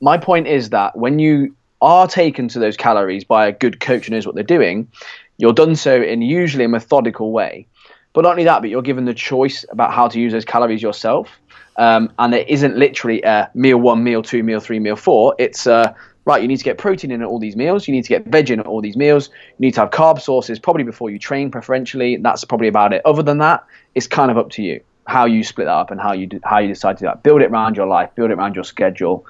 [0.00, 4.06] my point is that when you are taken to those calories by a good coach
[4.06, 4.90] who knows what they're doing,
[5.38, 7.66] you're done so in usually a methodical way.
[8.12, 10.80] But not only that, but you're given the choice about how to use those calories
[10.82, 11.28] yourself.
[11.76, 15.34] Um, and it isn't literally a meal one, meal two, meal three, meal four.
[15.38, 15.92] It's uh,
[16.24, 16.40] right.
[16.40, 17.86] You need to get protein in all these meals.
[17.86, 19.28] You need to get veg in all these meals.
[19.28, 22.16] You need to have carb sources probably before you train, preferentially.
[22.16, 23.02] That's probably about it.
[23.04, 23.64] Other than that,
[23.94, 26.40] it's kind of up to you how you split that up and how you do,
[26.44, 27.22] how you decide to do that.
[27.22, 28.10] Build it around your life.
[28.14, 29.26] Build it around your schedule.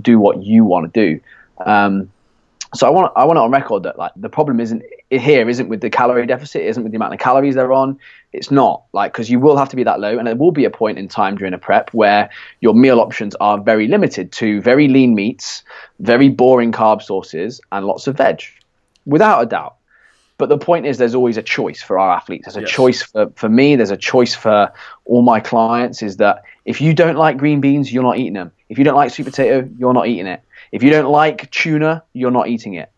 [0.00, 1.20] Do what you want to do.
[1.64, 2.10] Um,
[2.74, 5.68] so I want I want it on record that like the problem isn't here isn't
[5.68, 7.98] with the calorie deficit, isn't with the amount of calories they're on.
[8.32, 10.64] It's not like because you will have to be that low, and there will be
[10.64, 14.60] a point in time during a prep where your meal options are very limited to
[14.60, 15.64] very lean meats,
[15.98, 18.42] very boring carb sources, and lots of veg,
[19.04, 19.76] without a doubt.
[20.40, 22.46] But the point is, there's always a choice for our athletes.
[22.46, 22.70] There's a Yes.
[22.70, 23.76] choice for, for me.
[23.76, 24.72] There's a choice for
[25.04, 26.02] all my clients.
[26.02, 28.50] Is that if you don't like green beans, you're not eating them.
[28.70, 30.40] If you don't like sweet potato, you're not eating it.
[30.72, 32.90] If you don't like tuna, you're not eating it.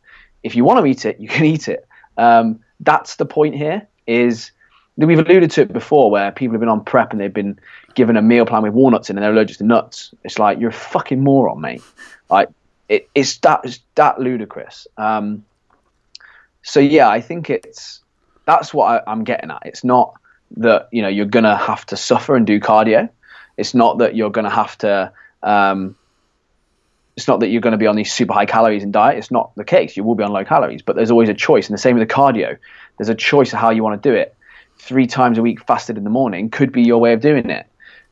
[0.44, 1.86] if you want to eat it, you can eat it.
[2.16, 3.86] Um, that's the point here.
[4.06, 4.50] Is
[4.96, 7.58] we've alluded to it before, where people have been on prep and they've been
[7.94, 10.14] given a meal plan with walnuts in, and they're allergic to nuts.
[10.24, 11.82] It's like you're a fucking moron, mate.
[12.30, 12.48] Like
[12.88, 14.86] it, it's that it's that ludicrous.
[14.96, 15.44] Um,
[16.62, 18.00] so yeah, I think it's
[18.44, 19.62] that's what I, I'm getting at.
[19.64, 20.14] It's not
[20.56, 23.08] that you know you're gonna have to suffer and do cardio.
[23.56, 25.12] It's not that you're gonna have to.
[25.42, 25.96] Um,
[27.16, 29.18] it's not that you're going to be on these super high calories in diet.
[29.18, 29.96] It's not the case.
[29.96, 31.68] You will be on low calories, but there's always a choice.
[31.68, 32.56] And the same with the cardio.
[32.96, 34.34] There's a choice of how you want to do it.
[34.78, 37.66] Three times a week fasted in the morning could be your way of doing it.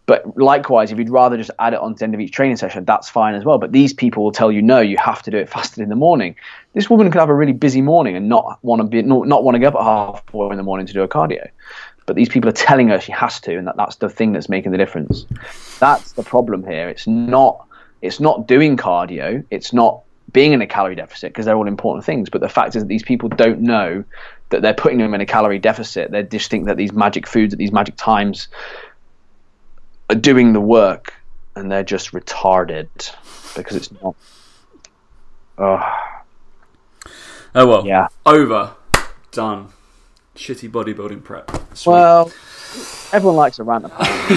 [0.06, 2.56] But likewise, if you'd rather just add it on to the end of each training
[2.56, 3.58] session, that's fine as well.
[3.58, 5.96] But these people will tell you, no, you have to do it fasted in the
[5.96, 6.34] morning.
[6.72, 9.44] This woman could have a really busy morning and not want to be not, not
[9.44, 11.48] want to get up at half four in the morning to do a cardio.
[12.06, 14.48] But these people are telling her she has to, and that, that's the thing that's
[14.48, 15.26] making the difference.
[15.78, 16.88] That's the problem here.
[16.88, 17.66] It's not
[18.02, 19.44] it's not doing cardio.
[19.50, 22.30] It's not being in a calorie deficit because they're all important things.
[22.30, 24.04] But the fact is that these people don't know
[24.50, 26.10] that they're putting them in a calorie deficit.
[26.10, 28.48] They just think that these magic foods at these magic times
[30.10, 31.14] are doing the work,
[31.56, 32.88] and they're just retarded
[33.56, 34.14] because it's not.
[35.58, 35.96] Oh,
[37.54, 37.86] Oh well.
[37.86, 38.08] yeah.
[38.26, 38.72] Over.
[39.32, 39.68] Done.
[40.36, 41.50] Shitty bodybuilding prep.
[41.74, 41.92] Sweet.
[41.92, 42.30] Well,
[43.12, 44.36] everyone likes a rant apparently,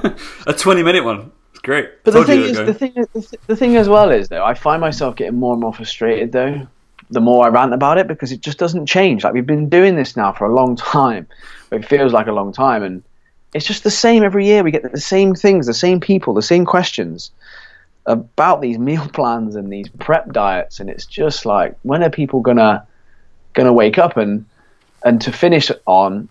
[0.00, 1.30] but a 20 minute one.
[1.52, 2.02] It's great.
[2.04, 4.54] But the thing is, the thing, the, th- the thing as well is though, I
[4.54, 6.66] find myself getting more and more frustrated though.
[7.10, 9.24] The more I rant about it, because it just doesn't change.
[9.24, 11.26] Like we've been doing this now for a long time.
[11.70, 13.02] It feels like a long time, and
[13.54, 14.62] it's just the same every year.
[14.62, 17.30] We get the same things, the same people, the same questions
[18.06, 22.40] about these meal plans and these prep diets, and it's just like, when are people
[22.40, 22.86] gonna
[23.54, 24.44] gonna wake up and
[25.04, 26.28] and to finish on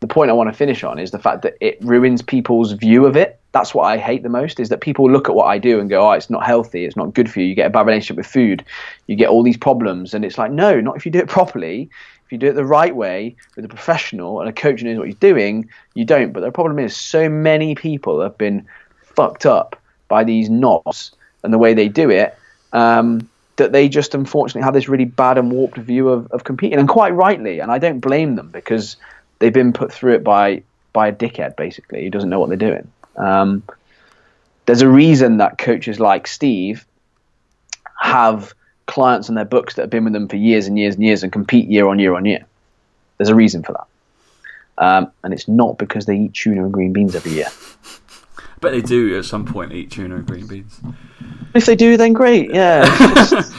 [0.00, 3.06] the point I want to finish on is the fact that it ruins people's view
[3.06, 3.38] of it.
[3.52, 5.88] That's what I hate the most is that people look at what I do and
[5.88, 6.84] go, "Oh, it's not healthy.
[6.84, 7.46] It's not good for you.
[7.46, 8.64] You get a bad relationship with food.
[9.06, 11.88] You get all these problems." And it's like, no, not if you do it properly.
[12.32, 15.06] You do it the right way with a professional and a coach who knows what
[15.06, 16.32] he's doing, you don't.
[16.32, 18.66] But the problem is, so many people have been
[19.02, 21.12] fucked up by these knobs
[21.42, 22.36] and the way they do it.
[22.72, 26.78] Um, that they just unfortunately have this really bad and warped view of, of competing,
[26.78, 27.60] and quite rightly.
[27.60, 28.96] And I don't blame them because
[29.38, 30.62] they've been put through it by
[30.92, 32.90] by a dickhead basically who doesn't know what they're doing.
[33.16, 33.62] Um,
[34.66, 36.86] there's a reason that coaches like Steve
[38.00, 38.54] have
[38.86, 41.22] clients on their books that have been with them for years and years and years
[41.22, 42.44] and compete year on year on year.
[43.18, 43.86] There's a reason for that.
[44.78, 47.48] Um, and it's not because they eat tuna and green beans every year.
[48.60, 50.80] bet they do at some point eat tuna and green beans.
[51.54, 52.52] If they do, then great.
[52.52, 53.42] Yeah.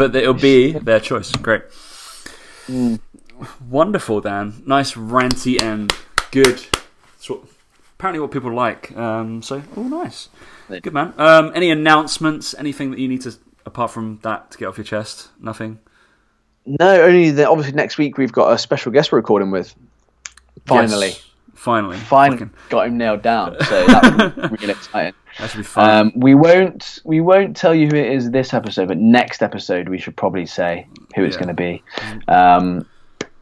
[0.00, 1.30] But it'll be their choice.
[1.32, 1.62] Great.
[2.66, 2.96] Hmm.
[3.68, 4.62] Wonderful, Dan.
[4.66, 5.92] Nice ranty and
[6.30, 6.64] good.
[7.26, 7.40] What,
[7.98, 8.96] apparently what people like.
[8.96, 10.30] Um, so, oh, nice.
[10.68, 11.12] Good man.
[11.18, 12.54] Um, any announcements?
[12.56, 13.34] Anything that you need to,
[13.70, 15.28] apart from that, to get off your chest?
[15.40, 15.78] Nothing.
[16.66, 19.74] no, only that obviously next week we've got a special guest we're recording with.
[20.66, 21.08] Finally.
[21.08, 21.26] Yes.
[21.54, 21.96] Finally.
[21.98, 23.56] Finally Fucking- got him nailed down.
[23.64, 25.14] So that would be really exciting.
[25.38, 25.90] that should be fun.
[26.06, 29.88] Um, we won't we won't tell you who it is this episode, but next episode
[29.88, 31.40] we should probably say who it's Yeah.
[31.44, 31.82] going to be.
[32.28, 32.86] Um,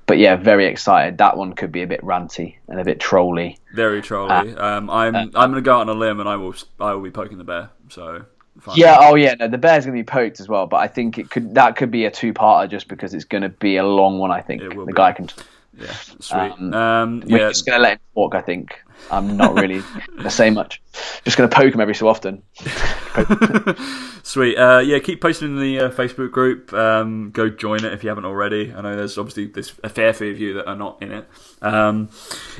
[0.06, 1.18] but yeah, very excited.
[1.18, 3.58] That one could be a bit ranty and a bit trolly.
[3.74, 4.54] Very trolly.
[4.56, 7.02] um, I'm I'm going to go out on a limb and I will I will
[7.02, 7.70] be poking the bear.
[7.88, 8.24] So.
[8.74, 8.98] Yeah.
[9.00, 9.34] Oh yeah.
[9.34, 10.66] No, the bear's going to be poked as well.
[10.66, 13.42] But I think it could that could be a two parter just because it's going
[13.42, 14.30] to be a long one.
[14.30, 14.92] I think the be.
[14.92, 15.28] guy can.
[15.78, 15.92] Yeah.
[16.20, 16.52] Sweet.
[16.58, 17.48] Um, Um, We're yeah.
[17.48, 18.34] just going to let him talk.
[18.34, 18.82] I think.
[19.10, 19.82] I'm not really
[20.22, 20.82] to say much.
[21.24, 22.42] Just going to poke him every so often.
[24.22, 24.56] Sweet.
[24.56, 26.72] Uh, yeah, keep posting in the uh, Facebook group.
[26.72, 28.72] Um, go join it if you haven't already.
[28.74, 31.28] I know there's obviously there's a fair few of you that are not in it.
[31.62, 32.10] Um,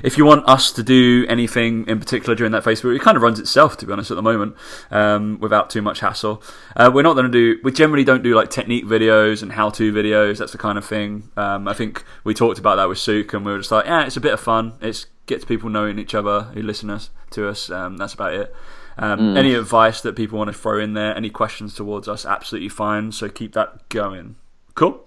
[0.03, 3.23] if you want us to do anything in particular during that Facebook, it kind of
[3.23, 4.57] runs itself to be honest at the moment,
[4.91, 6.43] um, without too much hassle.
[6.75, 7.61] Uh, we're not going to do.
[7.63, 10.39] We generally don't do like technique videos and how-to videos.
[10.39, 11.31] That's the kind of thing.
[11.37, 14.07] Um, I think we talked about that with Sook, and we were just like, yeah,
[14.07, 14.75] it's a bit of fun.
[14.81, 17.71] It gets people knowing each other who listen us to us.
[17.71, 18.55] Um, that's about it.
[18.97, 22.69] Um, Any advice that people want to throw in there, any questions towards us, absolutely
[22.69, 23.13] fine.
[23.13, 24.35] So keep that going.
[24.75, 25.07] Cool.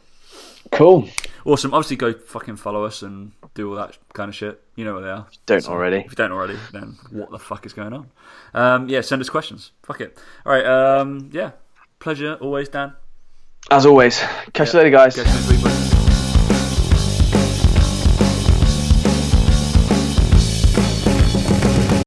[0.71, 1.09] Cool.
[1.43, 1.73] Awesome.
[1.73, 4.63] Obviously, go fucking follow us and do all that kind of shit.
[4.75, 5.27] You know where they are.
[5.45, 5.97] Don't already.
[5.97, 8.09] If you don't already, then what the fuck is going on?
[8.53, 9.71] Um, yeah, send us questions.
[9.83, 10.17] Fuck it.
[10.45, 10.65] All right.
[10.65, 11.51] Um, yeah.
[11.99, 12.93] Pleasure always, Dan.
[13.69, 14.19] As always.
[14.53, 15.90] Catch you later, guys.